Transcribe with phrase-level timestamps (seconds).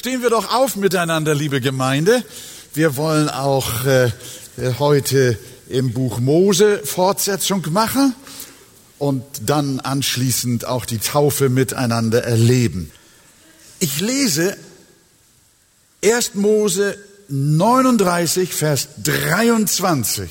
[0.00, 2.24] stehen wir doch auf miteinander, liebe Gemeinde.
[2.72, 4.10] Wir wollen auch äh,
[4.78, 5.38] heute
[5.68, 8.14] im Buch Mose Fortsetzung machen
[8.98, 12.90] und dann anschließend auch die Taufe miteinander erleben.
[13.78, 14.56] Ich lese
[16.02, 16.34] 1.
[16.36, 16.96] Mose
[17.28, 20.30] 39, Vers 23.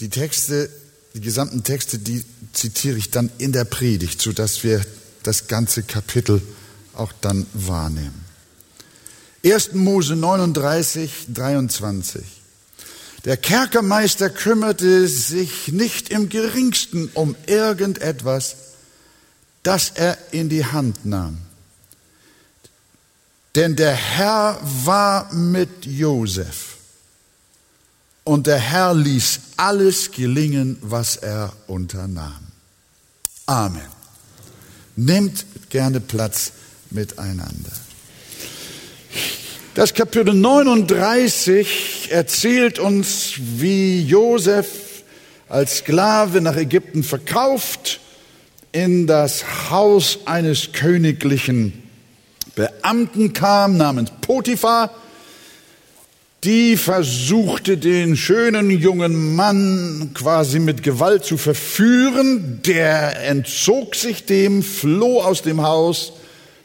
[0.00, 0.70] Die Texte,
[1.12, 4.80] die gesamten Texte, die zitiere ich dann in der Predigt, sodass wir
[5.24, 6.40] das ganze Kapitel
[6.94, 8.19] auch dann wahrnehmen.
[9.42, 9.72] 1.
[9.74, 12.22] Mose 39, 23.
[13.24, 18.56] Der Kerkermeister kümmerte sich nicht im geringsten um irgendetwas,
[19.62, 21.38] das er in die Hand nahm.
[23.54, 26.76] Denn der Herr war mit Josef
[28.24, 32.46] und der Herr ließ alles gelingen, was er unternahm.
[33.46, 33.88] Amen.
[34.96, 36.52] Nehmt gerne Platz
[36.90, 37.72] miteinander.
[39.76, 45.04] Das Kapitel 39 erzählt uns, wie Josef
[45.48, 48.00] als Sklave nach Ägypten verkauft
[48.72, 51.84] in das Haus eines königlichen
[52.56, 54.90] Beamten kam namens Potiphar.
[56.42, 62.60] Die versuchte den schönen jungen Mann quasi mit Gewalt zu verführen.
[62.66, 66.12] Der entzog sich dem, floh aus dem Haus.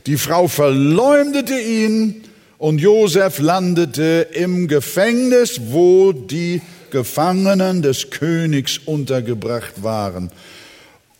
[0.07, 2.23] Die Frau verleumdete ihn
[2.57, 10.31] und Josef landete im Gefängnis, wo die Gefangenen des Königs untergebracht waren.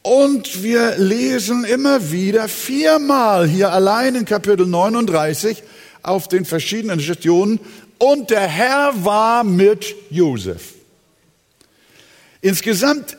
[0.02, 5.64] Und wir lesen immer wieder viermal hier allein in Kapitel 39
[6.04, 7.60] auf den verschiedenen Stationen,
[7.98, 10.74] und der Herr war mit Josef.
[12.42, 13.18] Insgesamt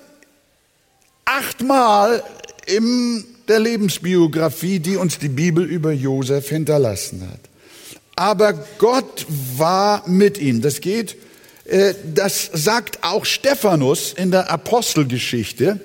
[1.25, 2.23] achtmal
[2.67, 7.41] in der Lebensbiografie, die uns die Bibel über Josef hinterlassen hat.
[8.17, 10.63] Aber Gott war mit ihm.
[10.63, 11.17] Das geht,
[11.67, 15.81] äh, das sagt auch Stephanus in der Apostelgeschichte.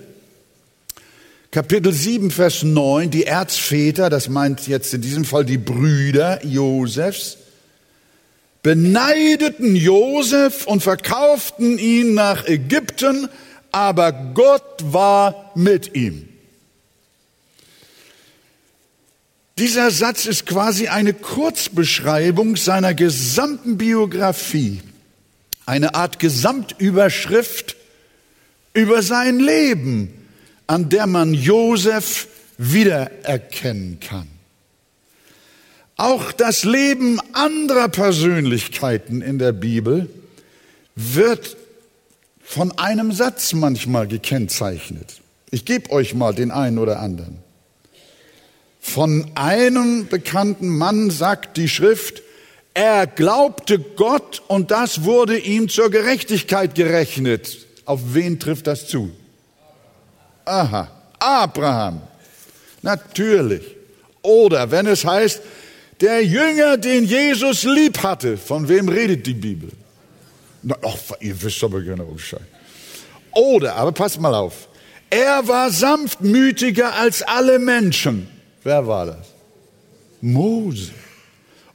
[1.52, 7.38] Kapitel 7, Vers 9, die Erzväter, das meint jetzt in diesem Fall die Brüder Josefs,
[8.64, 13.28] beneideten Josef und verkauften ihn nach Ägypten,
[13.74, 16.31] aber Gott war mit ihm.
[19.62, 24.82] Dieser Satz ist quasi eine Kurzbeschreibung seiner gesamten Biografie,
[25.68, 27.76] eine Art Gesamtüberschrift
[28.74, 30.12] über sein Leben,
[30.66, 32.28] an der man Josef
[32.58, 34.28] wiedererkennen kann.
[35.96, 40.10] Auch das Leben anderer Persönlichkeiten in der Bibel
[40.96, 41.56] wird
[42.44, 45.22] von einem Satz manchmal gekennzeichnet.
[45.52, 47.51] Ich gebe euch mal den einen oder anderen.
[48.94, 52.24] Von einem bekannten Mann sagt die Schrift,
[52.74, 57.68] er glaubte Gott und das wurde ihm zur Gerechtigkeit gerechnet.
[57.86, 59.10] Auf wen trifft das zu?
[60.44, 62.02] Aha, Abraham.
[62.82, 63.62] Natürlich.
[64.24, 65.42] Oder wenn es heißt,
[66.02, 69.70] der Jünger, den Jesus lieb hatte, von wem redet die Bibel?
[70.64, 72.42] Na, ach, ihr wisst aber genau Bescheid.
[73.32, 74.68] Oder, aber passt mal auf,
[75.10, 78.41] er war sanftmütiger als alle Menschen.
[78.64, 79.28] Wer war das?
[80.22, 80.92] Mose.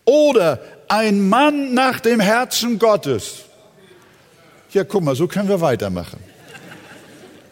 [0.04, 3.44] Oder ein Mann nach dem Herzen Gottes.
[4.72, 6.20] Ja, guck mal, so können wir weitermachen.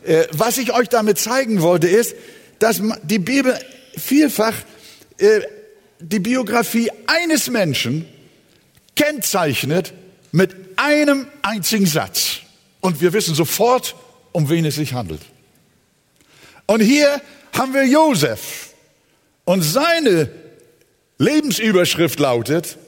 [0.05, 2.15] Äh, was ich euch damit zeigen wollte, ist,
[2.59, 3.59] dass die Bibel
[3.97, 4.55] vielfach
[5.19, 5.41] äh,
[5.99, 8.07] die Biografie eines Menschen
[8.95, 9.95] kennzeichnet
[10.33, 12.41] mit einem einzigen Satz.
[12.81, 13.97] Und wir wissen sofort,
[14.33, 15.23] um wen es sich handelt.
[16.67, 17.21] Und hier
[17.57, 18.74] haben wir Josef.
[19.45, 20.31] Und seine
[21.19, 22.79] Lebensüberschrift lautet,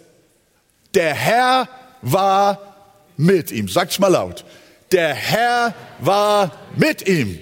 [0.95, 1.69] der Herr
[2.03, 2.77] war
[3.17, 3.69] mit ihm.
[3.69, 4.45] Sag's mal laut.
[4.93, 7.39] Der Herr war mit ihm.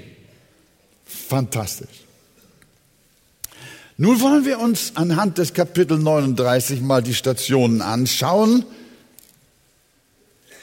[1.04, 2.04] Fantastisch.
[3.96, 8.64] Nun wollen wir uns anhand des Kapitel 39 mal die Stationen anschauen,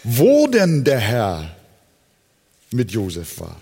[0.03, 1.55] wo denn der Herr
[2.71, 3.55] mit Josef war.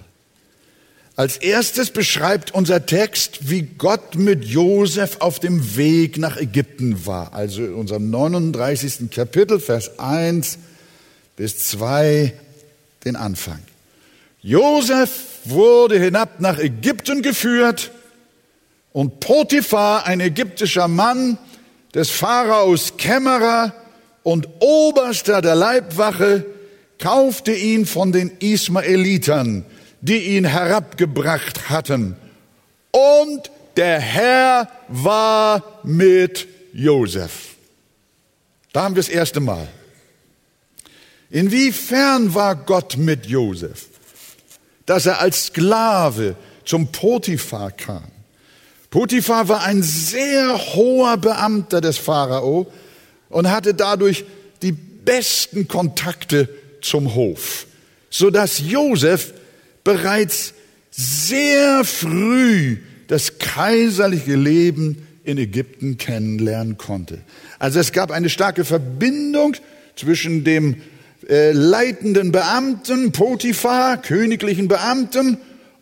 [1.19, 7.33] Als erstes beschreibt unser Text, wie Gott mit Josef auf dem Weg nach Ägypten war.
[7.33, 9.12] Also in unserem 39.
[9.12, 10.60] Kapitel, Vers 1
[11.36, 12.31] bis 2,
[13.04, 13.60] den Anfang.
[14.42, 15.10] Josef
[15.44, 17.92] wurde hinab nach Ägypten geführt
[18.94, 21.38] und Potiphar, ein ägyptischer Mann
[21.94, 23.74] des Pharaos Kämmerer
[24.24, 26.45] und Oberster der Leibwache,
[26.98, 29.66] kaufte ihn von den Ismaelitern
[30.01, 32.15] die ihn herabgebracht hatten.
[32.91, 37.55] Und der Herr war mit Josef.
[38.73, 39.67] Da haben wir das erste Mal.
[41.31, 43.87] Inwiefern war Gott mit Josef,
[44.85, 46.35] dass er als Sklave
[46.65, 48.03] zum Potiphar kam?
[48.89, 52.71] Potiphar war ein sehr hoher Beamter des Pharao
[53.29, 54.25] und hatte dadurch
[54.61, 56.49] die besten Kontakte
[56.81, 57.67] zum Hof,
[58.09, 59.33] so dass Josef
[59.83, 60.53] bereits
[60.91, 62.77] sehr früh
[63.07, 67.19] das kaiserliche Leben in Ägypten kennenlernen konnte.
[67.57, 69.55] Also es gab eine starke Verbindung
[69.95, 70.77] zwischen dem
[71.27, 75.37] äh, leitenden Beamten Potiphar, königlichen Beamten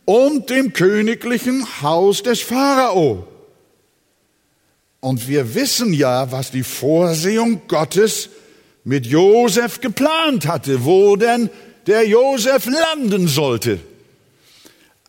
[0.06, 3.28] und dem königlichen Haus des Pharao.
[5.00, 8.30] Und wir wissen ja, was die Vorsehung Gottes
[8.84, 11.50] mit Josef geplant hatte, wo denn
[11.88, 13.80] der Josef landen sollte.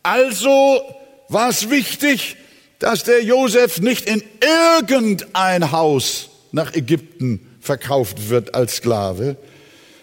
[0.03, 0.81] Also
[1.29, 2.37] war es wichtig,
[2.79, 9.37] dass der Josef nicht in irgendein Haus nach Ägypten verkauft wird als Sklave,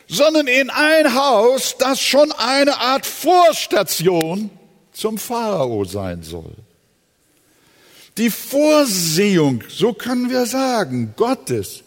[0.08, 4.52] sondern in ein Haus, das schon eine Art Vorstation
[4.92, 6.54] zum Pharao sein soll.
[8.18, 11.84] Die Vorsehung, so können wir sagen, Gottes,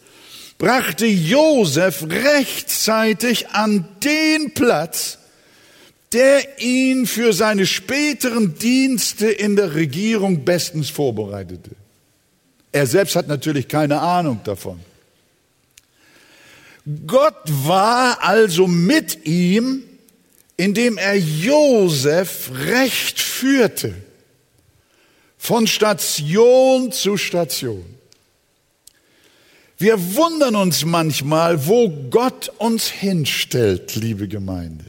[0.59, 5.17] brachte Josef rechtzeitig an den Platz,
[6.11, 11.71] der ihn für seine späteren Dienste in der Regierung bestens vorbereitete.
[12.71, 14.79] Er selbst hat natürlich keine Ahnung davon.
[17.07, 19.83] Gott war also mit ihm,
[20.57, 23.93] indem er Josef recht führte,
[25.37, 27.98] von Station zu Station.
[29.81, 34.83] Wir wundern uns manchmal, wo Gott uns hinstellt, liebe Gemeinde,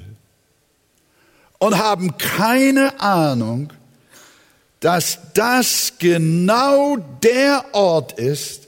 [1.58, 3.72] und haben keine Ahnung,
[4.80, 8.66] dass das genau der Ort ist,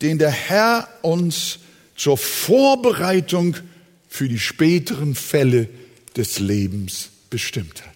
[0.00, 1.60] den der Herr uns
[1.94, 3.56] zur Vorbereitung
[4.08, 5.68] für die späteren Fälle
[6.16, 7.91] des Lebens bestimmt hat.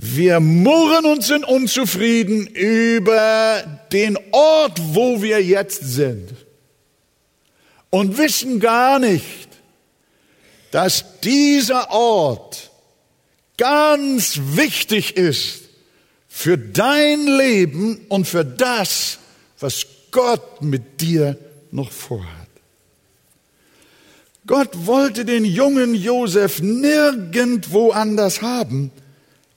[0.00, 6.30] Wir murren und sind unzufrieden über den Ort, wo wir jetzt sind
[7.90, 9.48] und wissen gar nicht,
[10.70, 12.70] dass dieser Ort
[13.56, 15.62] ganz wichtig ist
[16.28, 19.18] für dein Leben und für das,
[19.58, 21.36] was Gott mit dir
[21.72, 22.28] noch vorhat.
[24.46, 28.92] Gott wollte den jungen Josef nirgendwo anders haben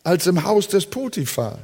[0.04, 1.60] als im Haus des Potiphar.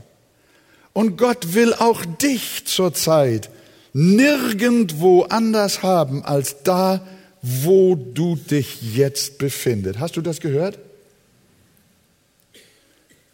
[0.94, 3.50] Und Gott will auch dich zurzeit
[3.94, 7.06] nirgendwo anders haben als da,
[7.42, 10.00] wo du dich jetzt befindest.
[10.00, 10.80] Hast du das gehört?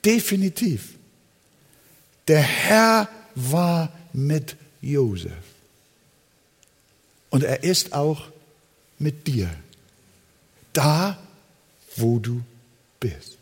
[0.05, 0.95] Definitiv.
[2.27, 5.31] Der Herr war mit Josef.
[7.29, 8.27] Und er ist auch
[8.99, 9.49] mit dir.
[10.73, 11.17] Da,
[11.95, 12.41] wo du
[12.99, 13.37] bist.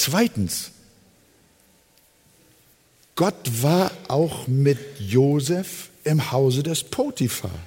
[0.00, 0.70] Zweitens,
[3.16, 7.58] Gott war auch mit Josef im Hause des Potiphar.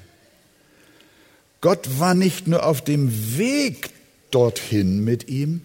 [1.59, 3.89] Gott war nicht nur auf dem Weg
[4.31, 5.59] dorthin mit ihm,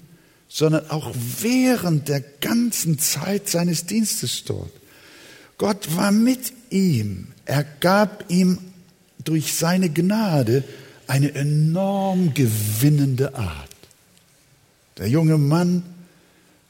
[0.49, 4.73] sondern auch während der ganzen Zeit seines Dienstes dort.
[5.59, 7.29] Gott war mit ihm.
[7.45, 8.59] Er gab ihm
[9.23, 10.65] durch seine Gnade
[11.07, 13.71] eine enorm gewinnende Art.
[14.99, 15.85] Der junge Mann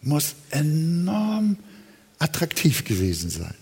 [0.07, 1.57] muss enorm
[2.19, 3.55] attraktiv gewesen sein.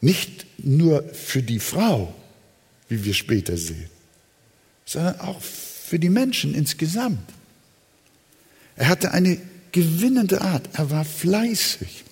[0.00, 2.14] Nicht nur für die Frau,
[2.88, 3.90] wie wir später sehen,
[4.84, 7.28] sondern auch für die Menschen insgesamt.
[8.76, 9.38] Er hatte eine
[9.72, 10.68] gewinnende Art.
[10.74, 12.04] Er war fleißig,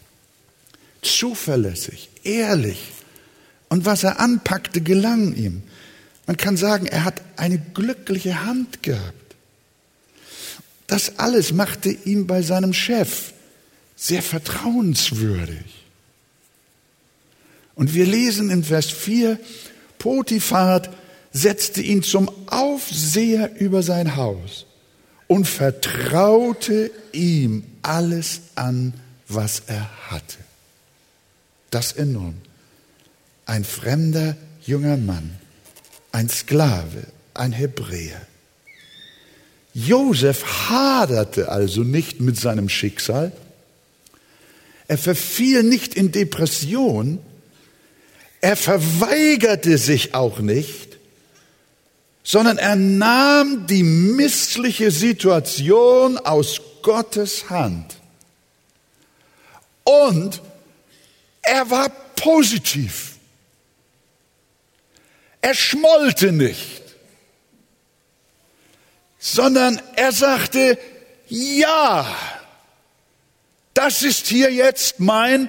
[1.02, 2.78] zuverlässig, ehrlich.
[3.68, 5.62] Und was er anpackte, gelang ihm.
[6.26, 9.25] Man kann sagen, er hat eine glückliche Hand gehabt.
[10.86, 13.32] Das alles machte ihn bei seinem Chef
[13.96, 15.86] sehr vertrauenswürdig.
[17.74, 19.38] Und wir lesen in Vers 4,
[19.98, 20.82] Potiphar
[21.32, 24.66] setzte ihn zum Aufseher über sein Haus
[25.26, 28.94] und vertraute ihm alles an,
[29.28, 30.38] was er hatte.
[31.70, 32.36] Das enorm.
[33.44, 35.36] Ein fremder junger Mann,
[36.12, 38.20] ein Sklave, ein Hebräer.
[39.76, 43.30] Josef haderte also nicht mit seinem Schicksal.
[44.88, 47.18] Er verfiel nicht in Depression.
[48.40, 50.96] Er verweigerte sich auch nicht,
[52.24, 57.96] sondern er nahm die missliche Situation aus Gottes Hand
[59.84, 60.40] und
[61.42, 63.12] Er war positiv.
[65.40, 66.82] Er schmollte nicht,
[69.26, 70.78] sondern er sagte,
[71.28, 72.06] ja,
[73.74, 75.48] das ist hier jetzt mein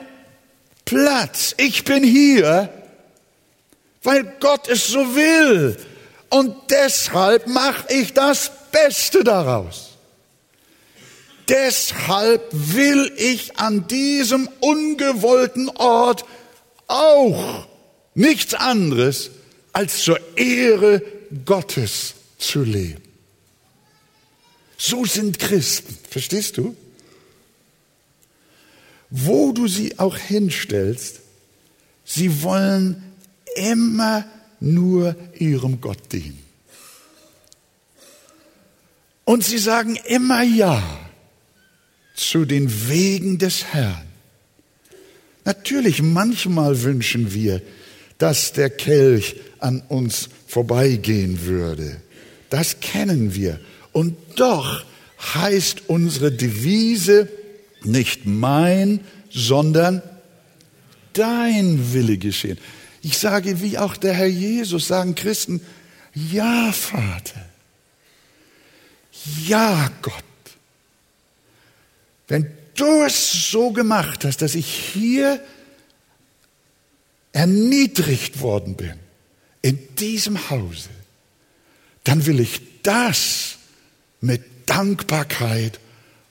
[0.83, 1.53] Platz.
[1.57, 2.69] Ich bin hier,
[4.01, 5.77] weil Gott es so will.
[6.29, 9.91] Und deshalb mache ich das Beste daraus.
[11.47, 16.25] Deshalb will ich an diesem ungewollten Ort
[16.87, 17.67] auch
[18.15, 19.29] nichts anderes
[19.71, 21.03] als zur Ehre
[21.45, 23.06] Gottes zu leben.
[24.77, 26.75] So sind Christen, verstehst du?
[29.09, 31.21] Wo du sie auch hinstellst,
[32.05, 33.01] sie wollen
[33.55, 34.25] immer
[34.59, 36.43] nur ihrem Gott dienen.
[39.25, 40.81] Und sie sagen immer Ja
[42.15, 44.07] zu den Wegen des Herrn.
[45.43, 47.61] Natürlich, manchmal wünschen wir,
[48.17, 52.01] dass der Kelch an uns vorbeigehen würde.
[52.49, 53.59] Das kennen wir.
[53.91, 54.83] Und doch
[55.33, 57.29] heißt unsere Devise
[57.83, 60.01] nicht mein, sondern
[61.13, 62.57] dein Wille geschehen.
[63.01, 65.61] Ich sage, wie auch der Herr Jesus, sagen Christen,
[66.13, 67.45] ja, Vater.
[69.45, 70.13] Ja, Gott.
[72.27, 75.41] Wenn du es so gemacht hast, dass ich hier
[77.31, 78.93] erniedrigt worden bin,
[79.61, 80.89] in diesem Hause,
[82.03, 83.56] dann will ich das
[84.27, 85.79] mit Dankbarkeit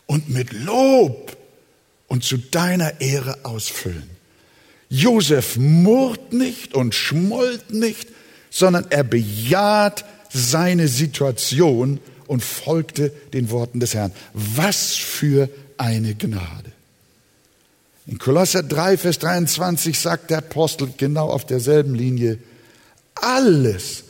[0.07, 1.37] und mit Lob
[2.07, 4.09] und zu deiner Ehre ausfüllen.
[4.89, 8.09] Josef murrt nicht und schmollt nicht,
[8.51, 11.99] sondern er bejaht seine Situation
[12.29, 14.13] und folgte den Worten des Herrn.
[14.33, 16.73] Was für eine Gnade.
[18.07, 22.39] In Kolosser 3, Vers 23 sagt der Apostel genau auf derselben Linie,
[23.17, 24.05] alles,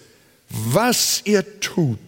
[0.51, 1.99] was ihr tut,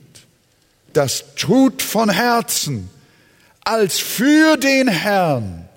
[0.92, 2.90] das tut von Herzen,
[3.60, 5.68] als für den Herrn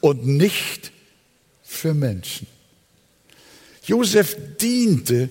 [0.00, 0.92] und nicht
[1.62, 2.46] für Menschen.
[3.84, 5.28] Josef diente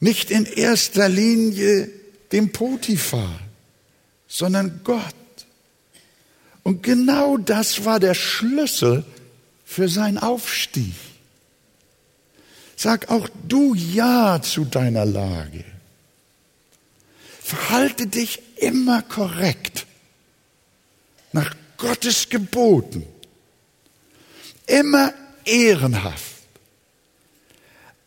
[0.00, 1.88] nicht in erster Linie
[2.32, 3.40] dem Potiphar,
[4.28, 5.14] sondern Gott.
[6.62, 9.04] Und genau das war der Schlüssel
[9.64, 10.94] für seinen Aufstieg.
[12.76, 15.64] Sag auch du Ja zu deiner Lage.
[17.52, 19.84] Verhalte dich immer korrekt
[21.32, 23.04] nach Gottes Geboten.
[24.66, 25.12] Immer
[25.44, 26.32] ehrenhaft.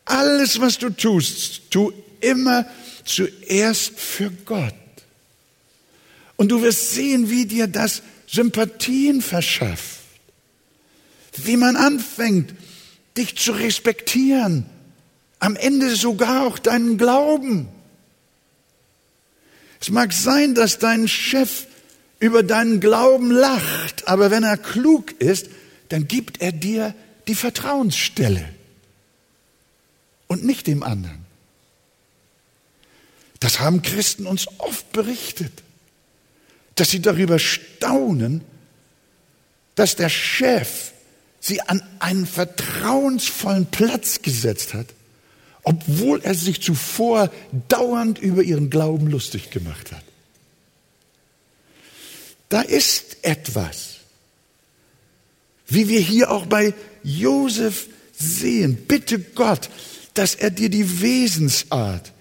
[0.04, 2.66] Alles, was du tust, tu immer
[3.04, 4.74] zuerst für Gott.
[6.34, 10.00] Und du wirst sehen, wie dir das Sympathien verschafft.
[11.36, 12.52] Wie man anfängt,
[13.16, 14.66] dich zu respektieren.
[15.38, 17.68] Am Ende sogar auch deinen Glauben.
[19.80, 21.66] Es mag sein, dass dein Chef
[22.18, 25.48] über deinen Glauben lacht, aber wenn er klug ist,
[25.88, 26.94] dann gibt er dir
[27.28, 28.48] die Vertrauensstelle
[30.26, 31.26] und nicht dem anderen.
[33.40, 35.62] Das haben Christen uns oft berichtet
[36.76, 38.42] dass sie darüber staunen,
[39.74, 40.92] dass der Chef
[41.40, 44.86] sie an einen vertrauensvollen Platz gesetzt hat,
[45.66, 47.28] obwohl er sich zuvor
[47.68, 50.04] dauernd über ihren Glauben lustig gemacht hat.
[52.48, 53.96] Da ist etwas,
[55.66, 58.78] wie wir hier auch bei Josef sehen.
[58.86, 59.68] Bitte Gott,
[60.14, 62.12] dass er dir die Wesensart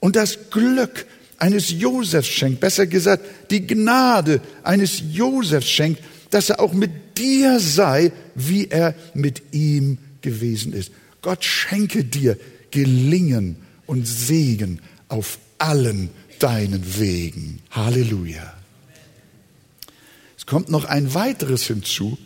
[0.00, 1.04] und das Glück
[1.36, 7.60] eines Josefs schenkt, besser gesagt, die Gnade eines Josefs schenkt, dass er auch mit dir
[7.60, 10.90] sei, wie er mit ihm gewesen ist.
[11.20, 12.38] Gott schenke dir
[12.74, 13.54] Gelingen
[13.86, 17.60] und Segen auf allen deinen Wegen.
[17.70, 18.52] Halleluja.
[20.36, 22.18] Es kommt noch ein weiteres hinzu,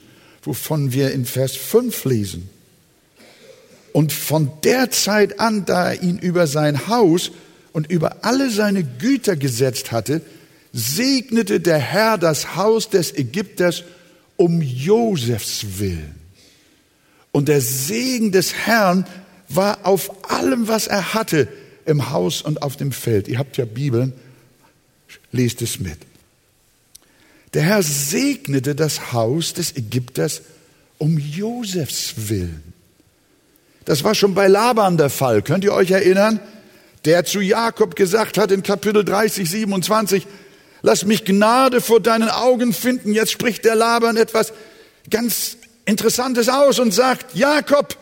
[0.43, 2.49] wovon wir in Vers 5 lesen.
[3.93, 7.31] Und von der Zeit an, da er ihn über sein Haus
[7.73, 10.23] und über alle seine Güter gesetzt hatte,
[10.73, 13.85] segnete der Herr das Haus des Ägypters
[14.37, 16.15] um Josefs willen.
[17.33, 19.05] Und der Segen des Herrn
[19.49, 21.49] war auf allem, was er hatte,
[21.85, 23.29] im Haus und auf dem Feld.
[23.29, 24.13] Ihr habt ja Bibeln,
[25.33, 25.99] lest es mit.
[27.55, 30.43] Der Herr segnete das Haus des Ägypters
[30.99, 32.75] um Josefs willen.
[33.87, 35.41] Das war schon bei Laban der Fall.
[35.41, 36.41] Könnt ihr euch erinnern?
[37.05, 40.27] der zu Jakob gesagt hat in Kapitel 30, 27,
[40.83, 43.13] lass mich Gnade vor deinen Augen finden.
[43.13, 44.53] Jetzt spricht der Laban etwas
[45.11, 47.97] ganz Interessantes aus und sagt, Jakob,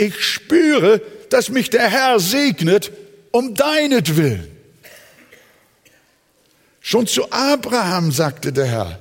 [0.00, 2.92] ich spüre, dass mich der Herr segnet
[3.30, 4.48] um deinetwillen.
[6.80, 8.98] Schon zu Abraham sagte der Herr,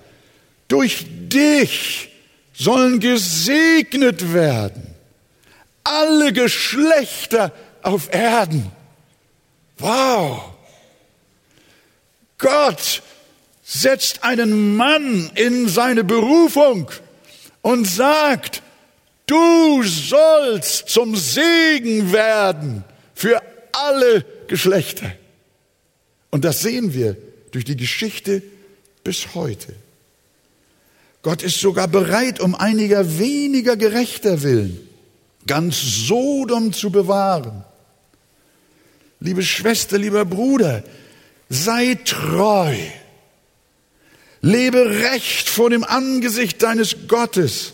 [0.67, 2.09] durch dich
[2.53, 4.89] sollen gesegnet werden
[5.89, 7.51] alle Geschlechter
[7.81, 8.71] auf Erden.
[9.79, 10.53] Wow!
[12.37, 13.01] Gott
[13.63, 16.89] setzt einen Mann in seine Berufung
[17.61, 18.61] und sagt,
[19.29, 22.83] du sollst zum Segen werden
[23.13, 25.11] für alle Geschlechter.
[26.31, 27.15] Und das sehen wir
[27.51, 28.41] durch die Geschichte
[29.03, 29.73] bis heute.
[31.21, 34.87] Gott ist sogar bereit, um einiger weniger gerechter willen,
[35.45, 37.63] ganz Sodom zu bewahren.
[39.19, 40.83] Liebe Schwester, lieber Bruder,
[41.49, 42.75] sei treu.
[44.41, 47.73] Lebe recht vor dem Angesicht deines Gottes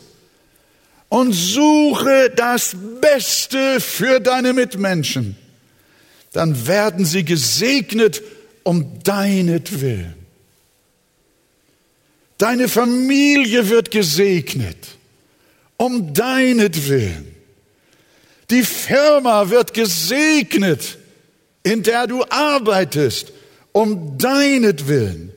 [1.15, 5.37] und suche das Beste für deine Mitmenschen.
[6.33, 8.21] Dann werden sie gesegnet
[8.63, 10.13] um deinetwillen.
[12.37, 14.75] Deine Familie wird gesegnet
[15.77, 17.33] um deinetwillen.
[18.49, 20.97] Die Firma wird gesegnet,
[21.63, 23.31] in der du arbeitest,
[23.71, 25.31] um deinetwillen.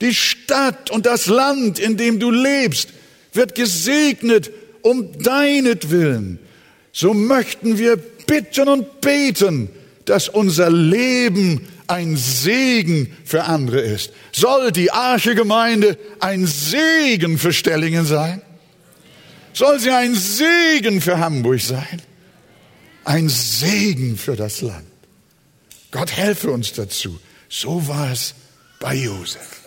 [0.00, 2.88] Die Stadt und das Land, in dem du lebst,
[3.34, 4.50] wird gesegnet
[4.82, 6.38] um deinetwillen.
[6.92, 9.68] So möchten wir bitten und beten,
[10.04, 14.12] dass unser Leben ein Segen für andere ist.
[14.32, 18.42] Soll die Arche-Gemeinde ein Segen für Stellingen sein?
[19.52, 22.00] Soll sie ein Segen für Hamburg sein?
[23.04, 24.86] Ein Segen für das Land.
[25.90, 27.18] Gott helfe uns dazu.
[27.48, 28.34] So war es
[28.78, 29.59] bei Josef.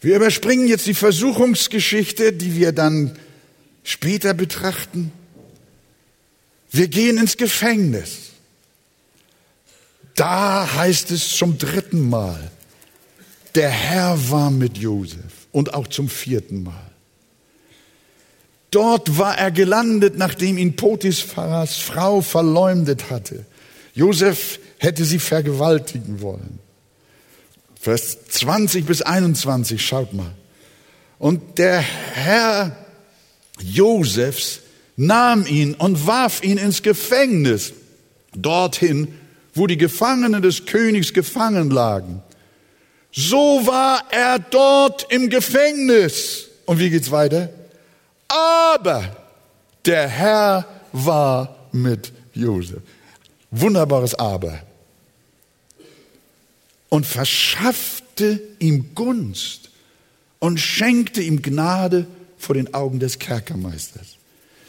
[0.00, 3.16] Wir überspringen jetzt die Versuchungsgeschichte, die wir dann
[3.84, 5.12] später betrachten.
[6.70, 8.30] Wir gehen ins Gefängnis.
[10.14, 12.50] Da heißt es zum dritten Mal,
[13.54, 16.90] der Herr war mit Josef und auch zum vierten Mal.
[18.70, 23.44] Dort war er gelandet, nachdem ihn Potiphars Frau verleumdet hatte.
[23.94, 26.59] Josef hätte sie vergewaltigen wollen.
[27.80, 30.32] Vers 20 bis 21, schaut mal.
[31.18, 32.76] Und der Herr
[33.58, 34.60] Josefs
[34.96, 37.72] nahm ihn und warf ihn ins Gefängnis,
[38.34, 39.14] dorthin,
[39.54, 42.22] wo die Gefangenen des Königs gefangen lagen.
[43.12, 46.48] So war er dort im Gefängnis.
[46.66, 47.48] Und wie geht's weiter?
[48.28, 49.16] Aber
[49.86, 52.82] der Herr war mit Josef.
[53.50, 54.60] Wunderbares Aber.
[56.90, 59.70] Und verschaffte ihm Gunst
[60.38, 64.16] und schenkte ihm Gnade vor den Augen des Kerkermeisters.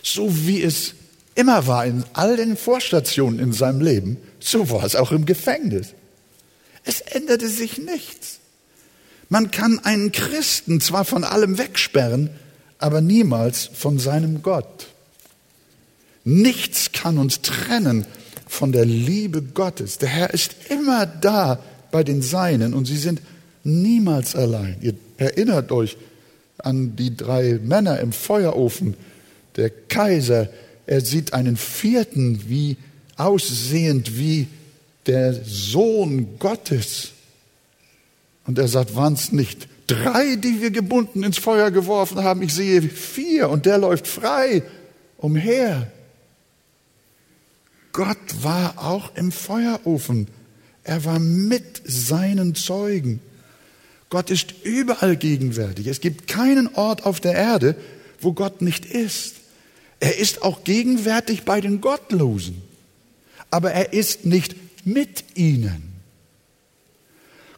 [0.03, 0.93] So wie es
[1.35, 5.89] immer war in all den Vorstationen in seinem Leben, so war es auch im Gefängnis.
[6.83, 8.39] Es änderte sich nichts.
[9.29, 12.29] Man kann einen Christen zwar von allem wegsperren,
[12.79, 14.87] aber niemals von seinem Gott.
[16.23, 18.05] Nichts kann uns trennen
[18.47, 19.99] von der Liebe Gottes.
[19.99, 23.21] Der Herr ist immer da bei den Seinen und sie sind
[23.63, 24.77] niemals allein.
[24.81, 25.97] Ihr erinnert euch
[26.57, 28.95] an die drei Männer im Feuerofen.
[29.55, 30.49] Der Kaiser,
[30.85, 32.77] er sieht einen vierten, wie
[33.17, 34.47] aussehend wie
[35.05, 37.11] der Sohn Gottes.
[38.45, 42.41] Und er sagt, waren es nicht drei, die wir gebunden ins Feuer geworfen haben.
[42.41, 44.63] Ich sehe vier und der läuft frei
[45.17, 45.91] umher.
[47.91, 50.27] Gott war auch im Feuerofen.
[50.83, 53.19] Er war mit seinen Zeugen.
[54.09, 55.87] Gott ist überall gegenwärtig.
[55.87, 57.75] Es gibt keinen Ort auf der Erde,
[58.19, 59.35] wo Gott nicht ist.
[59.99, 62.61] Er ist auch gegenwärtig bei den Gottlosen.
[63.49, 65.91] Aber er ist nicht mit ihnen.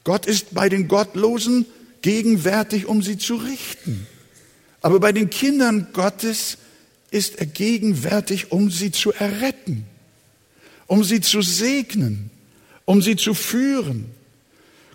[0.03, 1.65] Gott ist bei den Gottlosen
[2.01, 4.05] gegenwärtig, um sie zu richten.
[4.81, 6.57] Aber bei den Kindern Gottes
[7.09, 9.85] ist er gegenwärtig, um sie zu erretten,
[10.87, 12.29] um sie zu segnen,
[12.85, 14.05] um sie zu führen.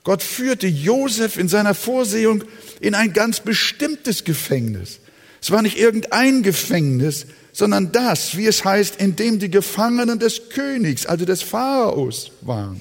[0.04, 2.44] Gott führte Josef in seiner Vorsehung
[2.80, 5.00] in ein ganz bestimmtes Gefängnis.
[5.40, 10.48] Es war nicht irgendein Gefängnis, sondern das, wie es heißt, in dem die Gefangenen des
[10.50, 12.80] Königs, also des Pharaos waren.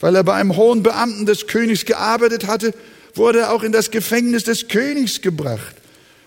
[0.00, 2.74] Weil er bei einem hohen Beamten des Königs gearbeitet hatte,
[3.14, 5.76] wurde er auch in das Gefängnis des Königs gebracht.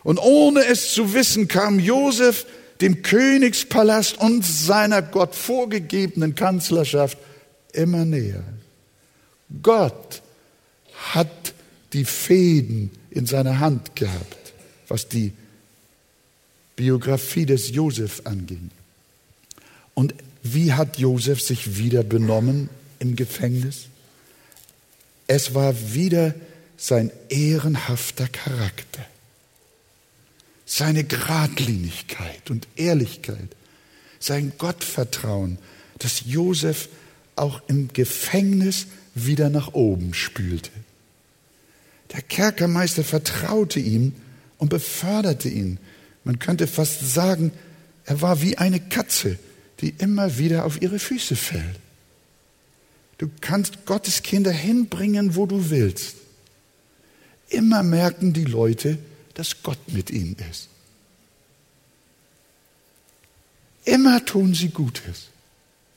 [0.03, 2.45] Und ohne es zu wissen, kam Josef
[2.81, 7.17] dem Königspalast und seiner Gott vorgegebenen Kanzlerschaft
[7.73, 8.43] immer näher.
[9.61, 10.21] Gott
[11.13, 11.53] hat
[11.93, 14.53] die Fäden in seiner Hand gehabt,
[14.87, 15.33] was die
[16.75, 18.71] Biografie des Josef anging.
[19.93, 23.87] Und wie hat Josef sich wieder benommen im Gefängnis?
[25.27, 26.33] Es war wieder
[26.77, 29.05] sein ehrenhafter Charakter,
[30.65, 33.49] seine Gradlinigkeit und Ehrlichkeit,
[34.19, 35.57] sein Gottvertrauen,
[35.97, 36.87] das Josef
[37.39, 40.71] auch im Gefängnis wieder nach oben spülte.
[42.13, 44.13] Der Kerkermeister vertraute ihm
[44.57, 45.79] und beförderte ihn.
[46.23, 47.51] Man könnte fast sagen,
[48.05, 49.37] er war wie eine Katze,
[49.81, 51.79] die immer wieder auf ihre Füße fällt.
[53.17, 56.15] Du kannst Gottes Kinder hinbringen, wo du willst.
[57.49, 58.97] Immer merken die Leute,
[59.33, 60.69] dass Gott mit ihnen ist.
[63.85, 65.27] Immer tun sie Gutes,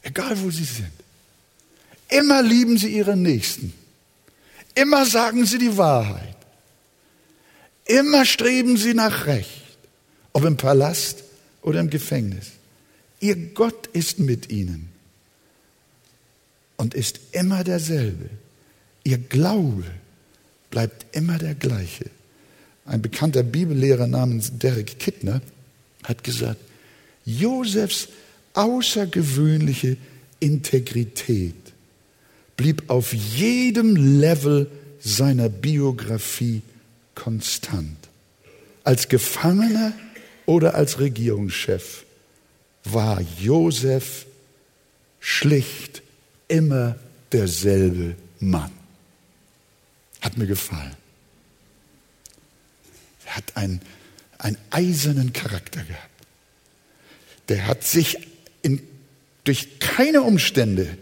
[0.02, 0.92] egal wo sie sind.
[2.12, 3.72] Immer lieben sie ihren Nächsten.
[4.74, 6.36] Immer sagen sie die Wahrheit.
[7.86, 9.62] Immer streben sie nach Recht,
[10.32, 11.24] ob im Palast
[11.62, 12.52] oder im Gefängnis.
[13.20, 14.88] Ihr Gott ist mit ihnen
[16.76, 18.28] und ist immer derselbe.
[19.04, 19.84] Ihr Glaube
[20.70, 22.06] bleibt immer der gleiche.
[22.84, 25.40] Ein bekannter Bibellehrer namens Derek Kittner
[26.02, 26.60] hat gesagt,
[27.24, 28.08] Josefs
[28.54, 29.96] außergewöhnliche
[30.40, 31.71] Integrität
[32.56, 36.62] blieb auf jedem Level seiner Biografie
[37.14, 37.96] konstant.
[38.84, 39.92] Als Gefangener
[40.46, 42.04] oder als Regierungschef
[42.84, 44.26] war Josef
[45.20, 46.02] schlicht
[46.48, 46.96] immer
[47.30, 48.72] derselbe Mann.
[50.20, 50.96] Hat mir gefallen.
[53.26, 53.80] Er hat einen,
[54.38, 56.08] einen eisernen Charakter gehabt.
[57.48, 58.18] Der hat sich
[58.62, 58.82] in,
[59.44, 60.98] durch keine Umstände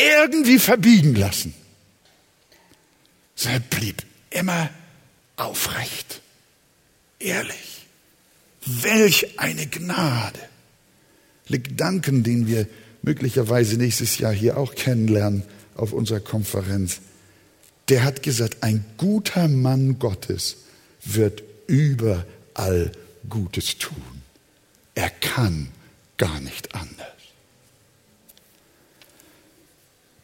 [0.00, 1.54] irgendwie verbiegen lassen.
[3.44, 4.70] Er blieb immer
[5.36, 6.20] aufrecht,
[7.18, 7.86] ehrlich.
[8.64, 10.38] Welch eine Gnade.
[11.48, 12.68] Lick Danken, den wir
[13.02, 15.42] möglicherweise nächstes Jahr hier auch kennenlernen
[15.74, 17.00] auf unserer Konferenz.
[17.88, 20.58] Der hat gesagt, ein guter Mann Gottes
[21.04, 22.92] wird überall
[23.28, 24.22] Gutes tun.
[24.94, 25.68] Er kann
[26.18, 27.19] gar nicht anders.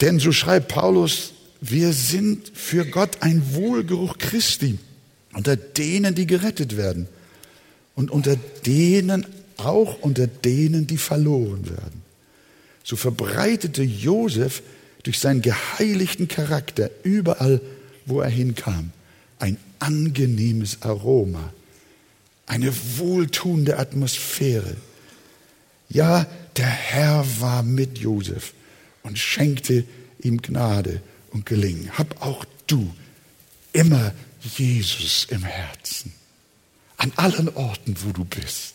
[0.00, 4.78] Denn so schreibt Paulus, wir sind für Gott ein Wohlgeruch Christi
[5.32, 7.08] unter denen, die gerettet werden
[7.94, 12.02] und unter denen auch unter denen, die verloren werden.
[12.84, 14.62] So verbreitete Josef
[15.02, 17.60] durch seinen geheiligten Charakter überall,
[18.04, 18.90] wo er hinkam,
[19.38, 21.52] ein angenehmes Aroma,
[22.46, 24.76] eine wohltuende Atmosphäre.
[25.88, 28.52] Ja, der Herr war mit Josef
[29.06, 29.84] und schenkte
[30.18, 31.96] ihm Gnade und Gelingen.
[31.96, 32.92] Hab auch du
[33.72, 36.12] immer Jesus im Herzen,
[36.96, 38.74] an allen Orten, wo du bist.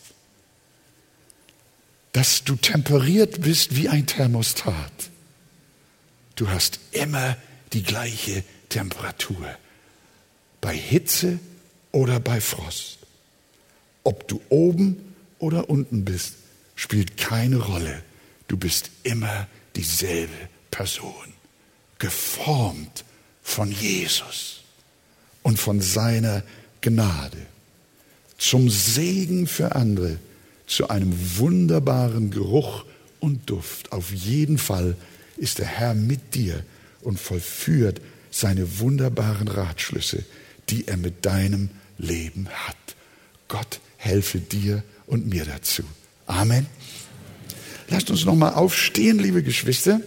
[2.12, 5.10] Dass du temperiert bist wie ein Thermostat.
[6.34, 7.36] Du hast immer
[7.74, 9.54] die gleiche Temperatur,
[10.62, 11.38] bei Hitze
[11.90, 12.98] oder bei Frost.
[14.02, 16.36] Ob du oben oder unten bist,
[16.74, 18.02] spielt keine Rolle.
[18.48, 21.32] Du bist immer dieselbe Person,
[21.98, 23.04] geformt
[23.42, 24.60] von Jesus
[25.42, 26.42] und von seiner
[26.80, 27.38] Gnade,
[28.38, 30.18] zum Segen für andere,
[30.66, 32.84] zu einem wunderbaren Geruch
[33.20, 33.92] und Duft.
[33.92, 34.96] Auf jeden Fall
[35.36, 36.64] ist der Herr mit dir
[37.02, 40.24] und vollführt seine wunderbaren Ratschlüsse,
[40.70, 42.76] die er mit deinem Leben hat.
[43.48, 45.82] Gott helfe dir und mir dazu.
[46.26, 46.66] Amen.
[47.92, 50.00] Lasst uns noch mal aufstehen, liebe Geschwister.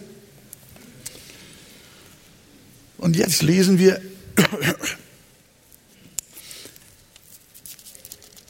[2.98, 4.02] Und jetzt lesen wir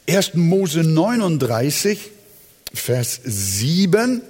[0.09, 0.33] 1.
[0.33, 2.09] Mose 39,
[2.73, 4.23] Vers 7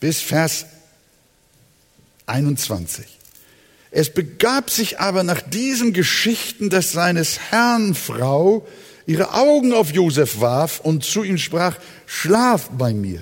[0.00, 0.66] bis Vers
[2.26, 3.06] 21.
[3.92, 8.66] Es begab sich aber nach diesen Geschichten, dass seines Herrn Frau
[9.06, 13.20] ihre Augen auf Josef warf und zu ihm sprach, schlaf bei mir.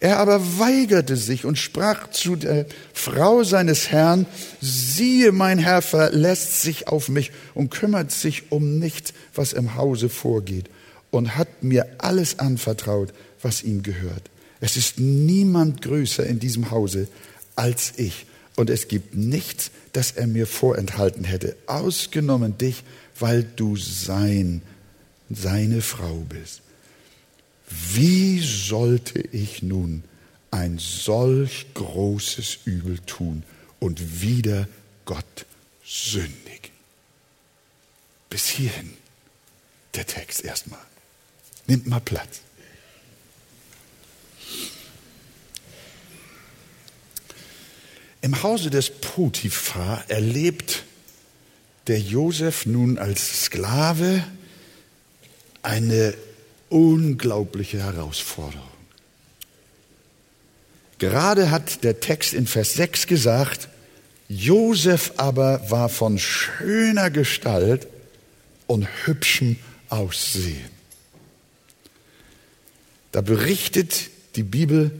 [0.00, 4.26] Er aber weigerte sich und sprach zu der Frau seines Herrn,
[4.60, 10.08] siehe, mein Herr verlässt sich auf mich und kümmert sich um nichts, was im Hause
[10.08, 10.68] vorgeht
[11.12, 14.22] und hat mir alles anvertraut, was ihm gehört.
[14.60, 17.06] Es ist niemand größer in diesem Hause
[17.54, 22.82] als ich und es gibt nichts, das er mir vorenthalten hätte, ausgenommen dich,
[23.20, 24.62] weil du sein
[25.34, 26.62] seine Frau bist.
[27.94, 30.04] Wie sollte ich nun
[30.50, 33.42] ein solch großes Übel tun
[33.80, 34.68] und wieder
[35.04, 35.46] Gott
[35.84, 36.70] sündigen?
[38.28, 38.90] Bis hierhin
[39.94, 40.80] der Text erstmal.
[41.66, 42.40] Nimmt mal Platz.
[48.20, 50.84] Im Hause des Potiphar erlebt
[51.88, 54.24] der Josef nun als Sklave
[55.62, 56.14] eine
[56.68, 58.68] unglaubliche Herausforderung.
[60.98, 63.68] Gerade hat der Text in Vers 6 gesagt,
[64.28, 67.88] Josef aber war von schöner Gestalt
[68.66, 69.56] und hübschem
[69.88, 70.70] Aussehen.
[73.10, 74.90] Da berichtet die Bibel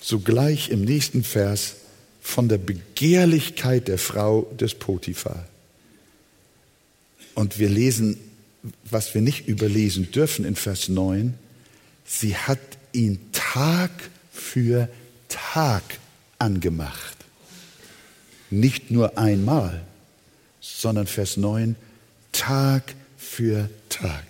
[0.00, 1.76] sogleich im nächsten Vers
[2.20, 5.46] von der Begehrlichkeit der Frau des Potiphar.
[7.34, 8.18] Und wir lesen,
[8.90, 11.34] was wir nicht überlesen dürfen in Vers 9,
[12.04, 12.58] sie hat
[12.92, 13.90] ihn Tag
[14.32, 14.88] für
[15.28, 15.82] Tag
[16.38, 17.16] angemacht.
[18.50, 19.84] Nicht nur einmal,
[20.60, 21.76] sondern Vers 9,
[22.32, 24.24] Tag für Tag.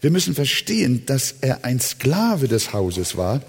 [0.00, 3.40] Wir müssen verstehen, dass er ein Sklave des Hauses war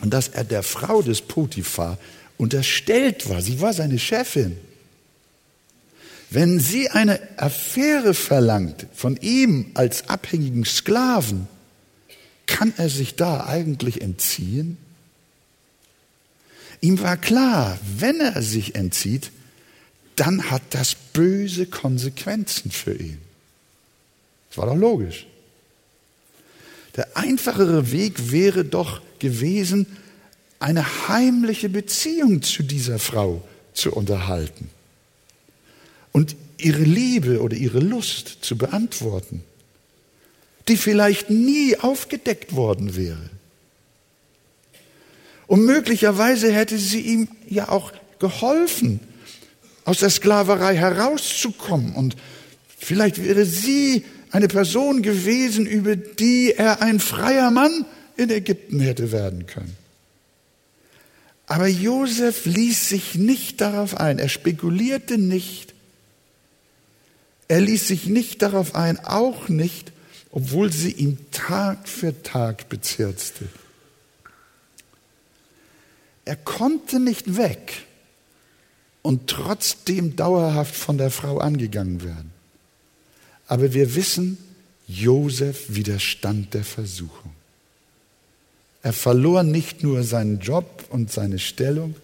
[0.00, 1.98] und dass er der Frau des Potiphar
[2.38, 3.42] unterstellt war.
[3.42, 4.56] Sie war seine Chefin.
[6.30, 11.48] Wenn sie eine Affäre verlangt von ihm als abhängigen Sklaven,
[12.46, 14.78] kann er sich da eigentlich entziehen?
[16.80, 19.32] Ihm war klar, wenn er sich entzieht,
[20.14, 23.18] dann hat das böse Konsequenzen für ihn.
[24.48, 25.26] Das war doch logisch.
[26.96, 29.86] Der einfachere Weg wäre doch gewesen,
[30.60, 33.42] eine heimliche Beziehung zu dieser Frau
[33.74, 34.70] zu unterhalten
[36.12, 39.42] und ihre Liebe oder ihre Lust zu beantworten,
[40.68, 43.30] die vielleicht nie aufgedeckt worden wäre.
[45.46, 49.00] Und möglicherweise hätte sie ihm ja auch geholfen,
[49.84, 51.94] aus der Sklaverei herauszukommen.
[51.94, 52.14] Und
[52.78, 57.84] vielleicht wäre sie eine Person gewesen, über die er ein freier Mann
[58.16, 59.76] in Ägypten hätte werden können.
[61.46, 64.20] Aber Josef ließ sich nicht darauf ein.
[64.20, 65.69] Er spekulierte nicht.
[67.50, 69.90] Er ließ sich nicht darauf ein, auch nicht,
[70.30, 73.48] obwohl sie ihn Tag für Tag bezirzte.
[76.24, 77.86] Er konnte nicht weg
[79.02, 82.30] und trotzdem dauerhaft von der Frau angegangen werden.
[83.48, 84.38] Aber wir wissen,
[84.86, 87.32] Josef widerstand der Versuchung.
[88.84, 91.96] Er verlor nicht nur seinen Job und seine Stellung,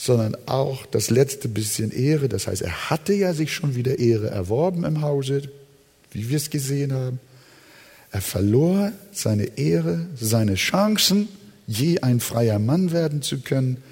[0.00, 2.28] sondern auch das letzte bisschen Ehre.
[2.28, 5.42] Das heißt, er hatte ja sich schon wieder Ehre erworben im Hause,
[6.12, 7.18] wie wir es gesehen haben.
[8.12, 11.28] Er verlor seine Ehre, seine Chancen
[11.66, 13.82] je ein freier Mann werden zu können.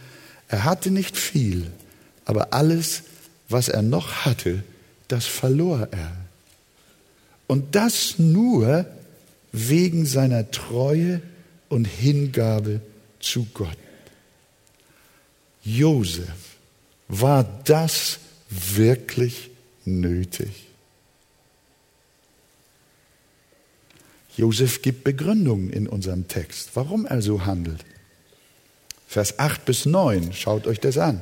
[0.46, 1.66] Er hatte nicht viel,
[2.24, 3.02] aber alles,
[3.48, 4.62] was er noch hatte,
[5.08, 6.12] das verlor er.
[7.48, 8.86] Und das nur
[9.50, 11.20] wegen seiner Treue
[11.68, 12.80] und Hingabe
[13.18, 13.76] zu Gott.
[15.66, 16.56] Josef,
[17.08, 19.50] war das wirklich
[19.84, 20.68] nötig?
[24.36, 27.84] Josef gibt Begründungen in unserem Text, warum er so handelt.
[29.08, 31.20] Vers 8 bis 9, schaut euch das an.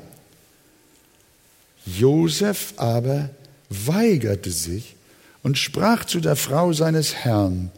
[1.87, 3.31] Josef aber
[3.71, 4.95] weigerte sich
[5.43, 7.71] und sprach zu der Frau seines Herrn,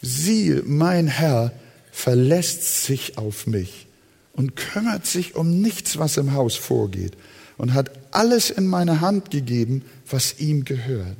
[0.00, 1.52] siehe, mein Herr
[1.92, 3.87] verlässt sich auf mich
[4.38, 7.14] und kümmert sich um nichts, was im Haus vorgeht
[7.56, 11.16] und hat alles in meine Hand gegeben, was ihm gehört.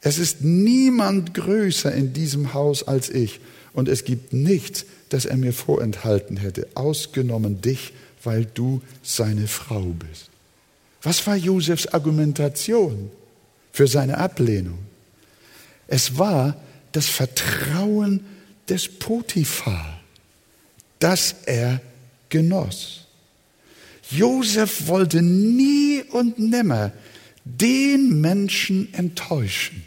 [0.00, 3.40] Es ist niemand größer in diesem Haus als ich.
[3.74, 7.92] Und es gibt nichts, das er mir vorenthalten hätte, ausgenommen dich,
[8.24, 10.30] weil du seine Frau bist.
[11.02, 13.10] Was war Josefs Argumentation
[13.70, 14.78] für seine Ablehnung?
[15.88, 16.56] Es war
[16.92, 18.24] das Vertrauen
[18.66, 20.00] des Potiphar,
[21.00, 21.82] das er
[22.30, 23.06] genoss.
[24.10, 26.92] Josef wollte nie und nimmer
[27.44, 29.84] den Menschen enttäuschen,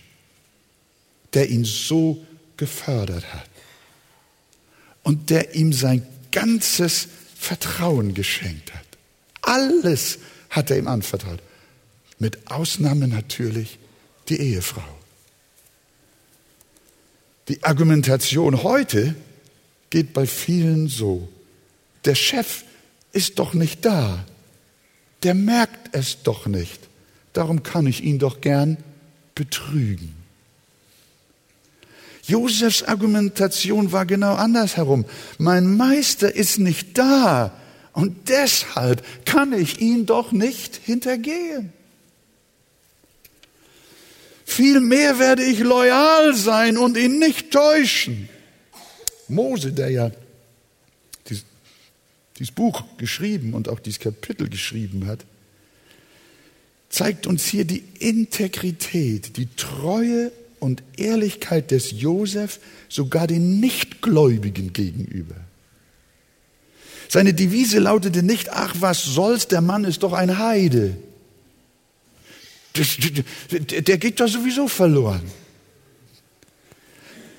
[1.33, 2.25] der ihn so
[2.57, 3.49] gefördert hat
[5.03, 8.85] und der ihm sein ganzes Vertrauen geschenkt hat.
[9.41, 11.41] Alles hat er ihm anvertraut.
[12.19, 13.79] Mit Ausnahme natürlich
[14.29, 14.81] die Ehefrau.
[17.49, 19.15] Die Argumentation heute
[19.89, 21.27] geht bei vielen so.
[22.05, 22.63] Der Chef
[23.11, 24.25] ist doch nicht da.
[25.23, 26.79] Der merkt es doch nicht.
[27.31, 28.77] Darum kann ich ihn doch gern
[29.35, 30.15] betrügen.
[32.25, 35.05] Josefs Argumentation war genau andersherum.
[35.37, 37.51] Mein Meister ist nicht da
[37.91, 41.73] und deshalb kann ich ihn doch nicht hintergehen.
[44.45, 48.29] Vielmehr werde ich loyal sein und ihn nicht täuschen.
[49.27, 50.11] Mose, der ja
[52.37, 55.25] dieses Buch geschrieben und auch dieses Kapitel geschrieben hat,
[56.89, 65.35] zeigt uns hier die Integrität, die Treue und Ehrlichkeit des Josef sogar den Nichtgläubigen gegenüber.
[67.09, 70.97] Seine Devise lautete nicht, ach was soll's, der Mann ist doch ein Heide.
[73.51, 75.21] der geht doch sowieso verloren.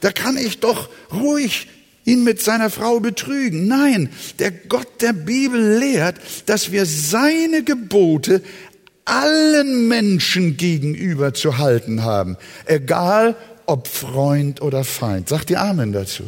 [0.01, 1.67] Da kann ich doch ruhig
[2.05, 3.67] ihn mit seiner Frau betrügen.
[3.67, 8.43] Nein, der Gott der Bibel lehrt, dass wir seine Gebote
[9.05, 12.37] allen Menschen gegenüber zu halten haben,
[12.67, 13.37] egal
[13.67, 15.29] ob Freund oder Feind.
[15.29, 16.25] Sagt ihr Amen dazu?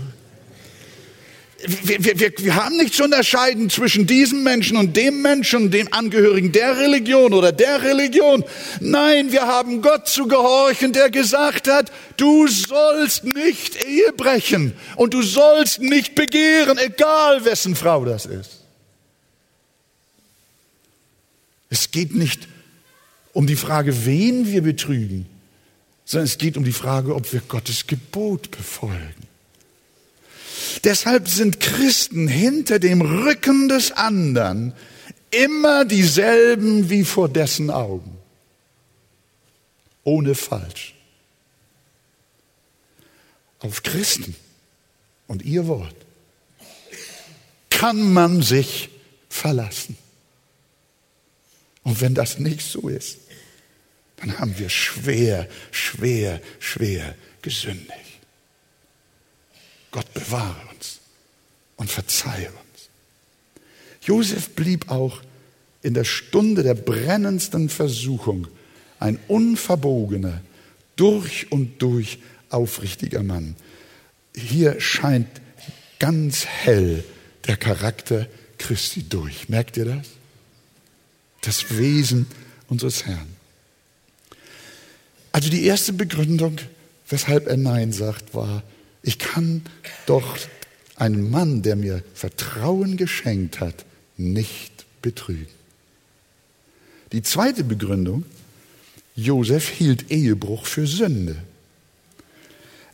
[1.67, 6.53] Wir, wir, wir haben nicht zu unterscheiden zwischen diesem Menschen und dem Menschen, dem Angehörigen
[6.53, 8.45] der Religion oder der Religion.
[8.81, 15.15] Nein, wir haben Gott zu gehorchen, der gesagt hat, du sollst nicht Ehe brechen und
[15.15, 18.63] du sollst nicht begehren, egal wessen Frau das ist.
[21.69, 22.49] Es geht nicht
[23.33, 25.27] um die Frage, wen wir betrügen,
[26.05, 29.27] sondern es geht um die Frage, ob wir Gottes Gebot befolgen.
[30.85, 34.75] Deshalb sind Christen hinter dem Rücken des anderen
[35.31, 38.19] immer dieselben wie vor dessen Augen.
[40.05, 40.95] Ohne falsch.
[43.59, 44.37] Auf Christen
[45.27, 45.97] und ihr Wort
[47.71, 48.89] kann man sich
[49.29, 49.97] verlassen.
[51.83, 53.19] Und wenn das nicht so ist,
[54.17, 58.06] dann haben wir schwer, schwer, schwer gesündigt.
[59.97, 60.99] Gott bewahre uns
[61.77, 62.91] und verzeihe uns.
[64.03, 65.23] Josef blieb auch
[65.81, 68.47] in der Stunde der brennendsten Versuchung
[69.01, 70.43] ein unverbogener,
[70.97, 72.19] durch und durch
[72.51, 73.57] aufrichtiger Mann.
[74.35, 75.29] Hier scheint
[75.99, 77.03] ganz hell
[77.47, 78.27] der Charakter
[78.59, 79.49] Christi durch.
[79.49, 80.09] Merkt ihr das?
[81.41, 82.27] Das Wesen
[82.69, 83.35] unseres Herrn.
[85.33, 86.59] Also die erste Begründung,
[87.09, 88.63] weshalb er Nein sagt, war,
[89.07, 89.63] ich kann
[90.07, 90.37] doch
[90.97, 95.47] einen Mann, der mir Vertrauen geschenkt hat, nicht betrügen.
[97.13, 98.25] Die zweite Begründung,
[99.15, 101.37] Josef hielt Ehebruch für Sünde.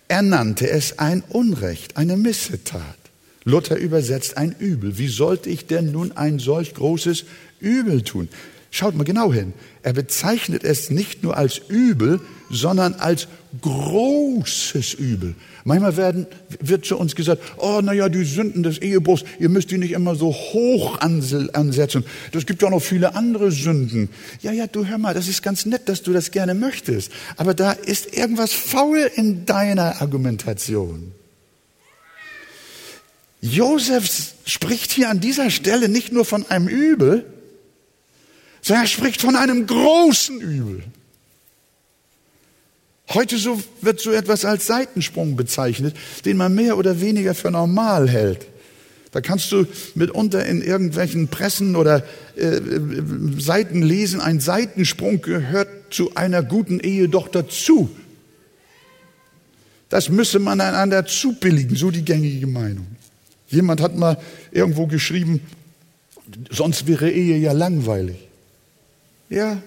[0.07, 2.99] Er nannte es ein Unrecht, eine Missetat.
[3.45, 4.99] Luther übersetzt ein Übel.
[4.99, 7.25] Wie sollte ich denn nun ein solch großes
[7.59, 8.29] Übel tun?
[8.71, 9.55] Schaut mal genau hin.
[9.83, 12.21] Er bezeichnet es nicht nur als Übel,
[12.53, 13.27] sondern als
[13.63, 15.35] großes Übel.
[15.65, 16.27] Manchmal werden,
[16.61, 20.15] wird zu uns gesagt, oh, naja, die Sünden des Ehebruchs, ihr müsst die nicht immer
[20.15, 22.05] so hoch ansetzen.
[22.33, 24.11] Das gibt ja noch viele andere Sünden.
[24.43, 27.11] Ja, ja, du hör mal, das ist ganz nett, dass du das gerne möchtest.
[27.37, 31.13] Aber da ist irgendwas faul in deiner Argumentation.
[33.41, 37.25] Josef spricht hier an dieser Stelle nicht nur von einem Übel,
[38.61, 40.85] sondern er spricht von einem großen Übel.
[43.11, 48.09] Heute so wird so etwas als Seitensprung bezeichnet, den man mehr oder weniger für normal
[48.09, 48.47] hält.
[49.11, 52.03] Da kannst du mitunter in irgendwelchen Pressen oder
[52.37, 52.61] äh,
[53.39, 57.91] Seiten lesen, ein Seitensprung gehört zu einer guten Ehe doch dazu.
[59.91, 62.87] Das müsse man einander zubilligen, so die gängige Meinung.
[63.49, 64.17] Jemand hat mal
[64.51, 65.43] irgendwo geschrieben,
[66.51, 68.17] sonst wäre Ehe ja langweilig.
[69.29, 69.63] Ja,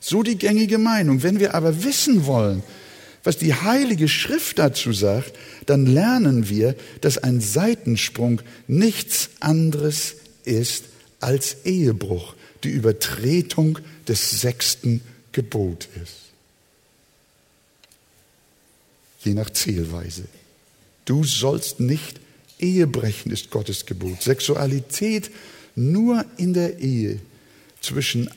[0.00, 1.22] so die gängige Meinung.
[1.22, 2.62] Wenn wir aber wissen wollen,
[3.24, 5.34] was die Heilige Schrift dazu sagt,
[5.66, 10.84] dann lernen wir, dass ein Seitensprung nichts anderes ist
[11.20, 12.34] als Ehebruch,
[12.64, 16.28] die Übertretung des sechsten Gebotes.
[19.24, 20.24] Je nach Zählweise.
[21.04, 22.20] Du sollst nicht
[22.58, 24.22] Ehe brechen, ist Gottes Gebot.
[24.22, 25.30] Sexualität
[25.74, 27.20] nur in der Ehe
[27.80, 28.30] zwischen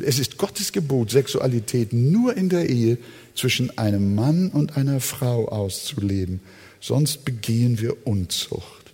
[0.00, 2.98] es ist Gottes Gebot, Sexualität nur in der Ehe
[3.34, 6.40] zwischen einem Mann und einer Frau auszuleben.
[6.80, 8.92] Sonst begehen wir Unzucht.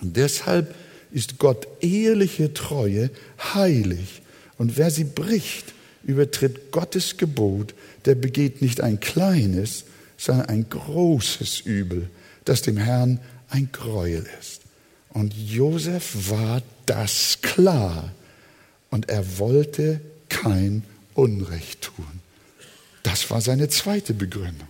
[0.00, 0.74] Und deshalb
[1.12, 3.10] ist Gott ehrliche Treue
[3.54, 4.22] heilig.
[4.58, 5.72] Und wer sie bricht,
[6.02, 7.74] übertritt Gottes Gebot,
[8.04, 9.84] der begeht nicht ein kleines,
[10.16, 12.08] sondern ein großes Übel,
[12.44, 14.62] das dem Herrn ein Gräuel ist.
[15.10, 18.12] Und Josef war das klar.
[18.90, 20.00] Und er wollte
[20.34, 20.82] kein
[21.14, 22.20] Unrecht tun.
[23.04, 24.68] Das war seine zweite Begründung.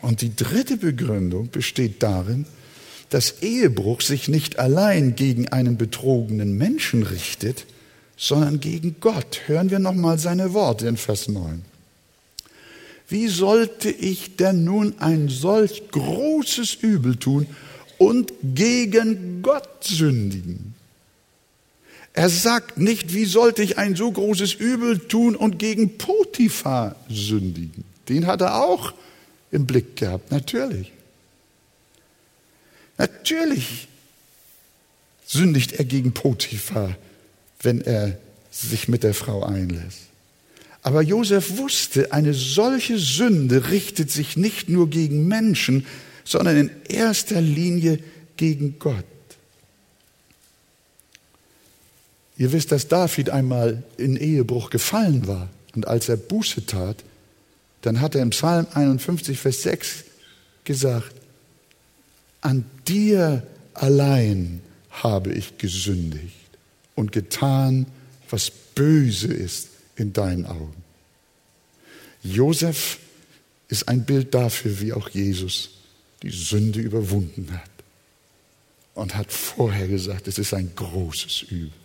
[0.00, 2.46] Und die dritte Begründung besteht darin,
[3.10, 7.66] dass Ehebruch sich nicht allein gegen einen betrogenen Menschen richtet,
[8.16, 9.42] sondern gegen Gott.
[9.46, 11.62] Hören wir nochmal seine Worte in Vers 9.
[13.08, 17.46] wie sollte ich denn nun ein solch großes Übel tun
[17.96, 20.74] und gegen Gott sündigen?
[22.18, 27.84] Er sagt nicht, wie sollte ich ein so großes Übel tun und gegen Potiphar sündigen.
[28.08, 28.92] Den hat er auch
[29.52, 30.90] im Blick gehabt, natürlich.
[32.96, 33.86] Natürlich
[35.26, 36.96] sündigt er gegen Potiphar,
[37.62, 38.18] wenn er
[38.50, 40.08] sich mit der Frau einlässt.
[40.82, 45.86] Aber Josef wusste, eine solche Sünde richtet sich nicht nur gegen Menschen,
[46.24, 48.00] sondern in erster Linie
[48.36, 49.04] gegen Gott.
[52.38, 57.04] Ihr wisst, dass David einmal in Ehebruch gefallen war und als er Buße tat,
[57.82, 60.04] dann hat er im Psalm 51, Vers 6
[60.64, 61.14] gesagt,
[62.40, 63.42] an dir
[63.74, 64.60] allein
[64.90, 66.34] habe ich gesündigt
[66.94, 67.86] und getan,
[68.30, 70.84] was böse ist in deinen Augen.
[72.22, 72.98] Josef
[73.68, 75.70] ist ein Bild dafür, wie auch Jesus
[76.22, 77.70] die Sünde überwunden hat
[78.94, 81.77] und hat vorher gesagt, es ist ein großes Übel.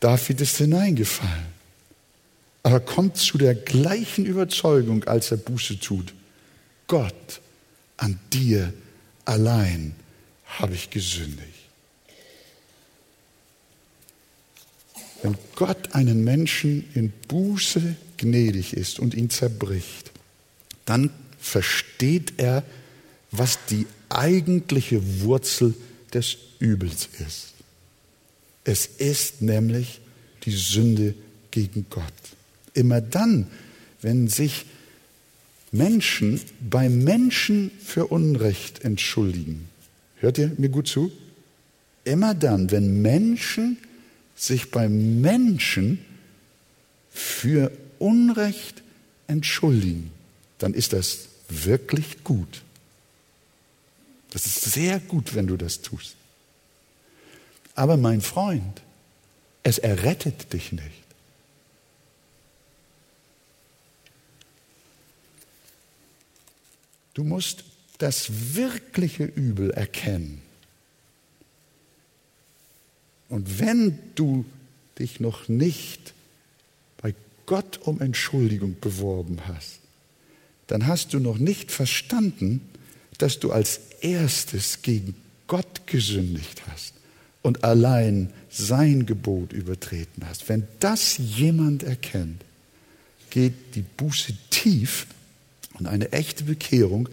[0.00, 1.46] David ist hineingefallen,
[2.62, 6.14] aber kommt zu der gleichen Überzeugung, als er Buße tut.
[6.86, 7.40] Gott,
[7.96, 8.72] an dir
[9.24, 9.94] allein
[10.46, 11.58] habe ich gesündigt.
[15.22, 20.12] Wenn Gott einen Menschen in Buße gnädig ist und ihn zerbricht,
[20.84, 22.62] dann versteht er,
[23.30, 25.74] was die eigentliche Wurzel
[26.14, 27.57] des Übels ist.
[28.68, 29.98] Es ist nämlich
[30.42, 31.14] die Sünde
[31.50, 32.04] gegen Gott.
[32.74, 33.46] Immer dann,
[34.02, 34.66] wenn sich
[35.72, 39.70] Menschen bei Menschen für Unrecht entschuldigen,
[40.16, 41.10] hört ihr mir gut zu?
[42.04, 43.78] Immer dann, wenn Menschen
[44.36, 46.04] sich bei Menschen
[47.10, 48.82] für Unrecht
[49.28, 50.10] entschuldigen,
[50.58, 52.60] dann ist das wirklich gut.
[54.30, 56.17] Das ist sehr gut, wenn du das tust.
[57.78, 58.82] Aber mein Freund,
[59.62, 61.04] es errettet dich nicht.
[67.14, 67.62] Du musst
[67.98, 70.42] das wirkliche Übel erkennen.
[73.28, 74.44] Und wenn du
[74.98, 76.14] dich noch nicht
[77.00, 77.14] bei
[77.46, 79.78] Gott um Entschuldigung beworben hast,
[80.66, 82.60] dann hast du noch nicht verstanden,
[83.18, 85.14] dass du als erstes gegen
[85.46, 86.97] Gott gesündigt hast
[87.42, 90.48] und allein sein Gebot übertreten hast.
[90.48, 92.44] Wenn das jemand erkennt,
[93.30, 95.06] geht die Buße tief
[95.78, 97.08] und eine echte Bekehrung,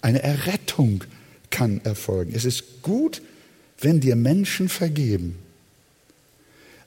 [0.00, 1.04] eine Errettung
[1.50, 2.32] kann erfolgen.
[2.34, 3.22] Es ist gut,
[3.80, 5.36] wenn dir Menschen vergeben.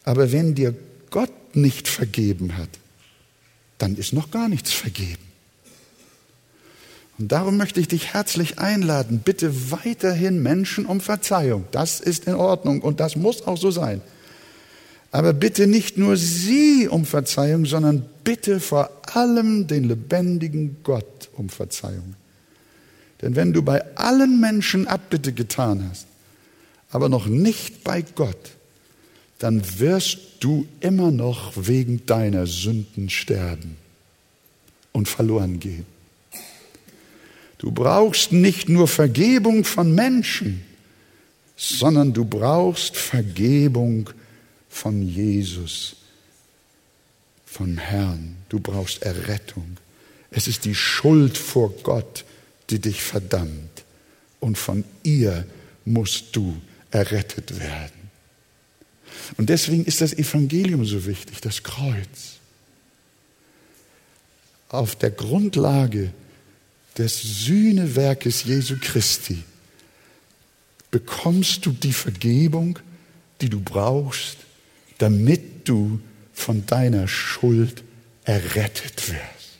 [0.03, 0.75] Aber wenn dir
[1.09, 2.69] Gott nicht vergeben hat,
[3.77, 5.30] dann ist noch gar nichts vergeben.
[7.21, 11.65] Und darum möchte ich dich herzlich einladen, bitte weiterhin Menschen um Verzeihung.
[11.69, 14.01] Das ist in Ordnung und das muss auch so sein.
[15.11, 21.49] Aber bitte nicht nur sie um Verzeihung, sondern bitte vor allem den lebendigen Gott um
[21.49, 22.15] Verzeihung.
[23.21, 26.07] Denn wenn du bei allen Menschen Abbitte getan hast,
[26.89, 28.51] aber noch nicht bei Gott,
[29.37, 33.77] dann wirst du immer noch wegen deiner Sünden sterben
[34.91, 35.85] und verloren gehen.
[37.61, 40.63] Du brauchst nicht nur Vergebung von Menschen,
[41.55, 44.09] sondern du brauchst Vergebung
[44.67, 45.95] von Jesus,
[47.45, 48.35] vom Herrn.
[48.49, 49.77] Du brauchst Errettung.
[50.31, 52.25] Es ist die Schuld vor Gott,
[52.71, 53.83] die dich verdammt.
[54.39, 55.45] Und von ihr
[55.85, 56.59] musst du
[56.89, 58.09] errettet werden.
[59.37, 62.39] Und deswegen ist das Evangelium so wichtig, das Kreuz.
[64.69, 66.11] Auf der Grundlage
[66.97, 69.43] des Sühnewerkes Jesu Christi
[70.91, 72.77] bekommst du die Vergebung,
[73.39, 74.37] die du brauchst,
[74.97, 75.99] damit du
[76.33, 77.83] von deiner Schuld
[78.25, 79.57] errettet wirst.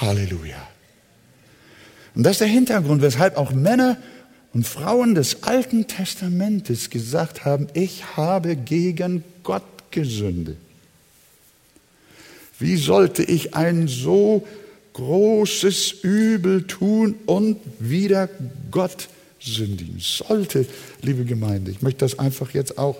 [0.00, 0.68] Halleluja.
[2.14, 3.98] Und das ist der Hintergrund, weshalb auch Männer
[4.52, 10.58] und Frauen des Alten Testamentes gesagt haben, ich habe gegen Gott gesündigt.
[12.58, 14.46] Wie sollte ich ein so
[14.96, 18.30] großes Übel tun und wieder
[18.70, 19.96] Gott sündigen?
[20.00, 20.64] Sollte,
[21.02, 22.96] liebe Gemeinde, ich möchte das einfach jetzt auch,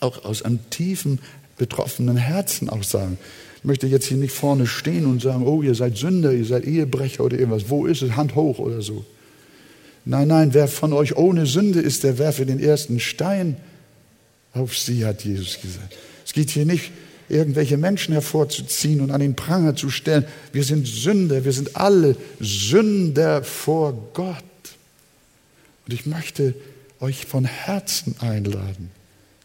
[0.00, 1.18] auch aus einem tiefen,
[1.58, 3.18] betroffenen Herzen auch sagen.
[3.58, 6.64] Ich möchte jetzt hier nicht vorne stehen und sagen, oh, ihr seid Sünder, ihr seid
[6.64, 7.68] Ehebrecher oder irgendwas.
[7.68, 8.16] Wo ist es?
[8.16, 9.04] Hand hoch oder so.
[10.06, 13.56] Nein, nein, wer von euch ohne Sünde ist, der werfe den ersten Stein
[14.54, 15.94] auf sie, hat Jesus gesagt.
[16.24, 16.90] Es geht hier nicht
[17.32, 20.26] irgendwelche Menschen hervorzuziehen und an den Pranger zu stellen.
[20.52, 24.44] Wir sind Sünder, wir sind alle Sünder vor Gott.
[25.86, 26.54] Und ich möchte
[27.00, 28.90] euch von Herzen einladen,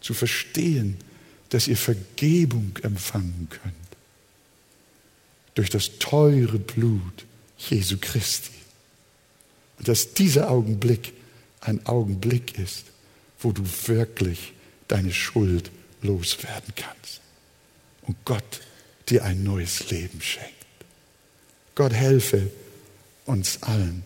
[0.01, 0.97] zu verstehen,
[1.49, 3.73] dass ihr Vergebung empfangen könnt.
[5.55, 7.25] Durch das teure Blut
[7.57, 8.51] Jesu Christi.
[9.79, 11.13] Und dass dieser Augenblick
[11.61, 12.83] ein Augenblick ist,
[13.39, 14.53] wo du wirklich
[14.87, 15.71] deine Schuld
[16.01, 17.21] loswerden kannst.
[18.07, 18.61] Und Gott
[19.09, 20.53] dir ein neues Leben schenkt.
[21.75, 22.49] Gott helfe
[23.25, 24.03] uns allen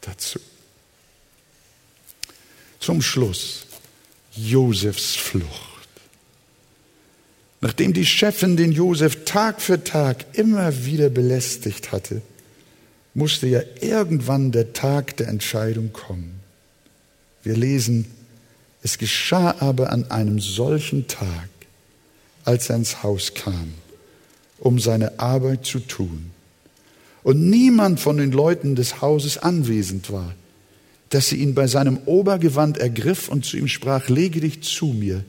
[0.00, 0.40] dazu.
[2.78, 3.66] Zum Schluss
[4.32, 5.70] Josefs Flucht.
[7.60, 12.22] Nachdem die Chefin den Josef Tag für Tag immer wieder belästigt hatte,
[13.12, 16.40] musste ja irgendwann der Tag der Entscheidung kommen.
[17.42, 18.06] Wir lesen,
[18.82, 21.48] es geschah aber an einem solchen Tag,
[22.50, 23.74] als er ins Haus kam,
[24.58, 26.30] um seine Arbeit zu tun,
[27.22, 30.34] und niemand von den Leuten des Hauses anwesend war,
[31.10, 35.24] dass sie ihn bei seinem Obergewand ergriff und zu ihm sprach, lege dich zu mir.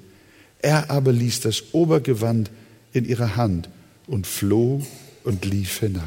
[0.63, 2.49] Er aber ließ das Obergewand
[2.93, 3.69] in ihrer Hand
[4.07, 4.81] und floh
[5.23, 6.05] und lief hinaus.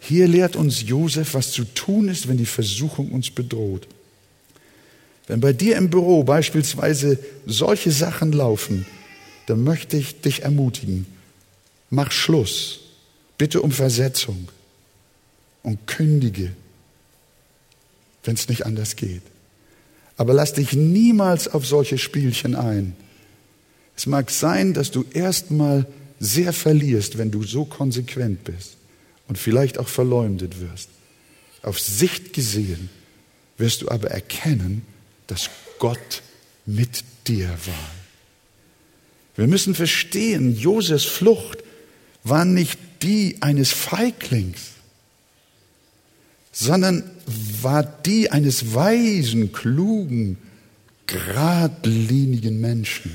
[0.00, 3.88] Hier lehrt uns Josef, was zu tun ist, wenn die Versuchung uns bedroht.
[5.26, 8.86] Wenn bei dir im Büro beispielsweise solche Sachen laufen,
[9.50, 11.06] dann möchte ich dich ermutigen,
[11.90, 12.80] mach Schluss,
[13.36, 14.48] bitte um Versetzung
[15.64, 16.52] und kündige,
[18.22, 19.22] wenn es nicht anders geht.
[20.16, 22.94] Aber lass dich niemals auf solche Spielchen ein.
[23.96, 25.86] Es mag sein, dass du erstmal
[26.20, 28.76] sehr verlierst, wenn du so konsequent bist
[29.26, 30.90] und vielleicht auch verleumdet wirst.
[31.62, 32.88] Auf Sicht gesehen
[33.58, 34.82] wirst du aber erkennen,
[35.26, 36.22] dass Gott
[36.66, 37.99] mit dir war.
[39.40, 41.64] Wir müssen verstehen, Josefs Flucht
[42.24, 44.72] war nicht die eines Feiglings,
[46.52, 47.10] sondern
[47.62, 50.36] war die eines weisen, klugen,
[51.06, 53.12] geradlinigen Menschen,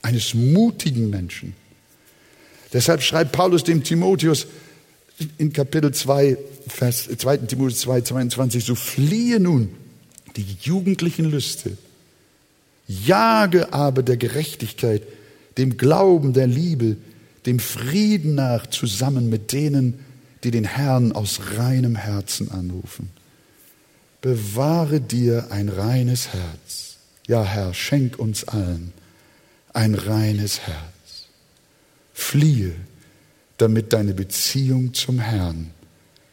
[0.00, 1.52] eines mutigen Menschen.
[2.72, 4.46] Deshalb schreibt Paulus dem Timotheus
[5.36, 6.38] in Kapitel 2,
[6.68, 7.36] Vers 2.
[7.36, 9.74] Timotheus 2, 22, so fliehe nun
[10.36, 11.76] die jugendlichen Lüste,
[12.86, 15.02] jage aber der Gerechtigkeit,
[15.58, 16.96] dem Glauben, der Liebe,
[17.46, 20.04] dem Frieden nach zusammen mit denen,
[20.44, 23.10] die den Herrn aus reinem Herzen anrufen.
[24.20, 26.96] Bewahre dir ein reines Herz.
[27.26, 28.92] Ja, Herr, schenk uns allen
[29.72, 31.28] ein reines Herz.
[32.12, 32.74] Fliehe,
[33.58, 35.70] damit deine Beziehung zum Herrn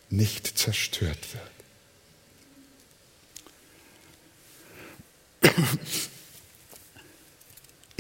[0.10, 1.44] nicht zerstört wird.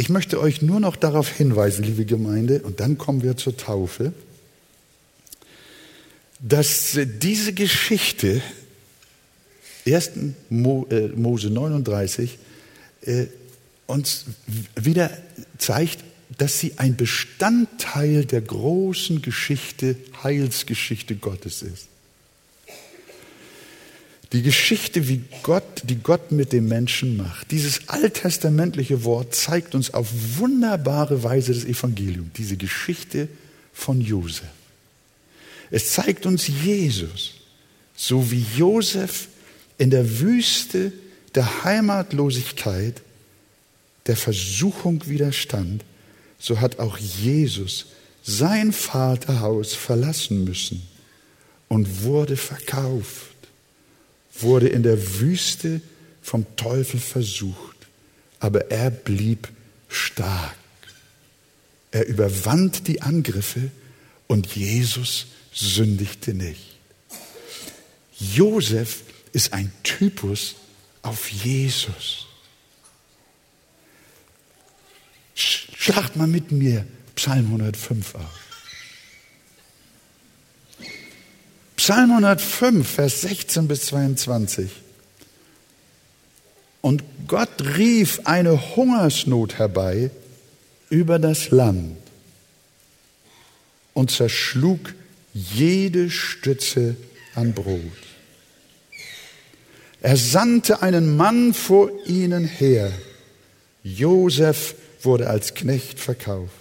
[0.09, 4.11] Ich möchte euch nur noch darauf hinweisen, liebe Gemeinde, und dann kommen wir zur Taufe,
[6.39, 8.41] dass diese Geschichte,
[9.85, 10.07] 1.
[10.17, 12.39] Äh, Mose 39,
[13.03, 13.27] äh,
[13.85, 14.25] uns
[14.75, 15.15] wieder
[15.59, 16.03] zeigt,
[16.39, 21.87] dass sie ein Bestandteil der großen Geschichte, Heilsgeschichte Gottes ist.
[24.31, 27.49] Die Geschichte, wie Gott, die Gott mit dem Menschen macht.
[27.49, 30.07] Dieses alttestamentliche Wort zeigt uns auf
[30.37, 33.27] wunderbare Weise das Evangelium, diese Geschichte
[33.73, 34.43] von Josef.
[35.71, 37.35] Es zeigt uns Jesus,
[37.95, 39.27] so wie Josef
[39.77, 40.91] in der Wüste
[41.33, 43.01] der Heimatlosigkeit
[44.07, 45.83] der Versuchung widerstand,
[46.39, 47.87] so hat auch Jesus
[48.23, 50.81] sein Vaterhaus verlassen müssen
[51.67, 53.28] und wurde verkauft
[54.41, 55.81] wurde in der Wüste
[56.21, 57.75] vom Teufel versucht,
[58.39, 59.49] aber er blieb
[59.87, 60.55] stark.
[61.91, 63.71] Er überwand die Angriffe
[64.27, 66.77] und Jesus sündigte nicht.
[68.19, 70.55] Josef ist ein Typus
[71.01, 72.27] auf Jesus.
[75.35, 76.85] Schlacht mal mit mir
[77.15, 78.48] Psalm 105 auf.
[81.79, 84.69] Psalm 105, Vers 16 bis 22.
[86.81, 90.11] Und Gott rief eine Hungersnot herbei
[90.89, 91.95] über das Land
[93.93, 94.93] und zerschlug
[95.33, 96.97] jede Stütze
[97.33, 97.79] an Brot.
[100.01, 102.91] Er sandte einen Mann vor ihnen her.
[103.83, 106.51] Josef wurde als Knecht verkauft.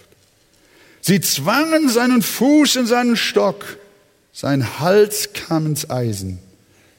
[1.01, 3.79] Sie zwangen seinen Fuß in seinen Stock
[4.41, 6.39] sein Hals kam ins Eisen,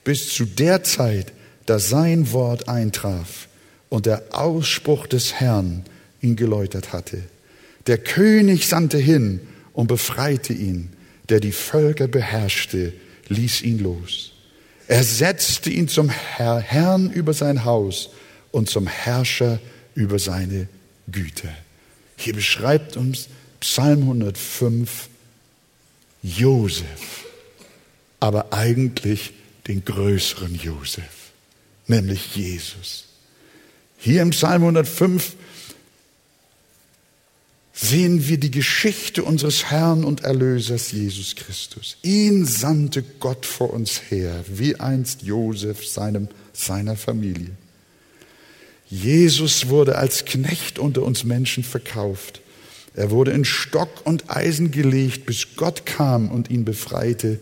[0.04, 1.32] bis zu der Zeit,
[1.68, 3.48] da sein Wort eintraf
[3.88, 5.86] und der Ausspruch des Herrn
[6.20, 7.24] ihn geläutert hatte.
[7.88, 9.40] Der König sandte hin
[9.72, 10.90] und befreite ihn.
[11.30, 12.92] Der die Völker beherrschte,
[13.30, 14.34] ließ ihn los.
[14.90, 18.10] Er setzte ihn zum Herr, Herrn über sein Haus
[18.52, 19.62] und zum Herrscher
[19.96, 20.68] über seine
[21.10, 21.56] Güter.
[22.18, 23.30] Hier beschreibt uns
[23.62, 25.08] Psalm 105
[26.22, 27.29] Josef,
[28.20, 29.34] aber eigentlich
[29.68, 31.32] den größeren Josef,
[31.88, 33.06] nämlich Jesus.
[33.98, 35.36] Hier im Psalm 105
[37.74, 41.98] sehen wir die Geschichte unseres Herrn und Erlösers Jesus Christus.
[42.02, 47.52] Ihn sandte Gott vor uns her, wie einst Josef seinem, seiner Familie.
[48.90, 52.42] Jesus wurde als Knecht unter uns Menschen verkauft.
[52.96, 57.40] Er wurde in Stock und Eisen gelegt, bis Gott kam und ihn befreite,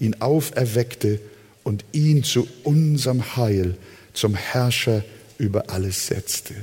[0.00, 1.20] ihn auferweckte
[1.62, 3.76] und ihn zu unserem Heil,
[4.12, 5.04] zum Herrscher
[5.38, 6.54] über alles setzte.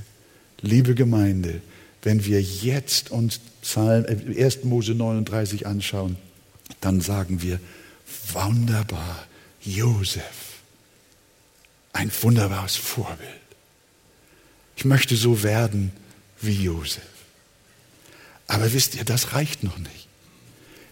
[0.61, 1.61] Liebe Gemeinde,
[2.01, 4.55] wenn wir jetzt uns Psalm, 1.
[4.55, 6.17] Äh, Mose 39 anschauen,
[6.81, 7.59] dann sagen wir,
[8.33, 9.25] wunderbar,
[9.61, 10.61] Josef,
[11.93, 13.29] ein wunderbares Vorbild.
[14.75, 15.91] Ich möchte so werden
[16.39, 17.01] wie Josef.
[18.47, 20.07] Aber wisst ihr, das reicht noch nicht.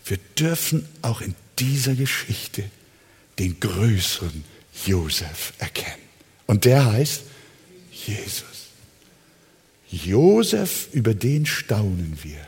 [0.05, 2.63] Wir dürfen auch in dieser Geschichte
[3.39, 4.43] den größeren
[4.85, 6.03] Josef erkennen.
[6.47, 7.23] Und der heißt
[7.91, 8.43] Jesus.
[9.89, 12.45] Josef, über den staunen wir,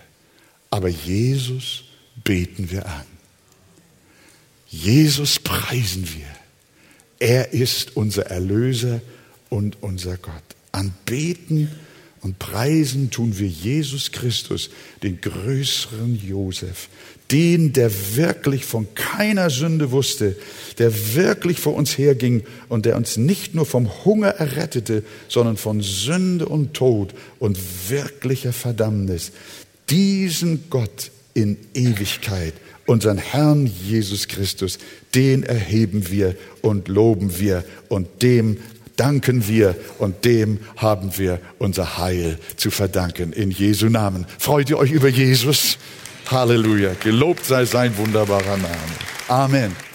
[0.70, 1.84] aber Jesus
[2.24, 3.06] beten wir an.
[4.68, 6.28] Jesus preisen wir.
[7.20, 9.02] Er ist unser Erlöser
[9.50, 10.44] und unser Gott.
[10.72, 11.72] Anbeten
[12.22, 14.70] und preisen tun wir Jesus Christus,
[15.02, 16.90] den größeren Josef,
[17.32, 20.36] den, der wirklich von keiner Sünde wusste,
[20.78, 25.82] der wirklich vor uns herging und der uns nicht nur vom Hunger errettete, sondern von
[25.82, 27.58] Sünde und Tod und
[27.90, 29.32] wirklicher Verdammnis.
[29.90, 32.54] Diesen Gott in Ewigkeit,
[32.86, 34.80] unseren Herrn Jesus Christus,
[35.14, 38.58] den erheben wir und loben wir und dem
[38.96, 43.32] danken wir und dem haben wir unser Heil zu verdanken.
[43.32, 44.26] In Jesu Namen.
[44.40, 45.78] Freut ihr euch über Jesus?
[46.32, 46.92] Halleluja.
[47.00, 48.96] Gelobt sei sein wunderbarer Name.
[49.28, 49.87] Amen.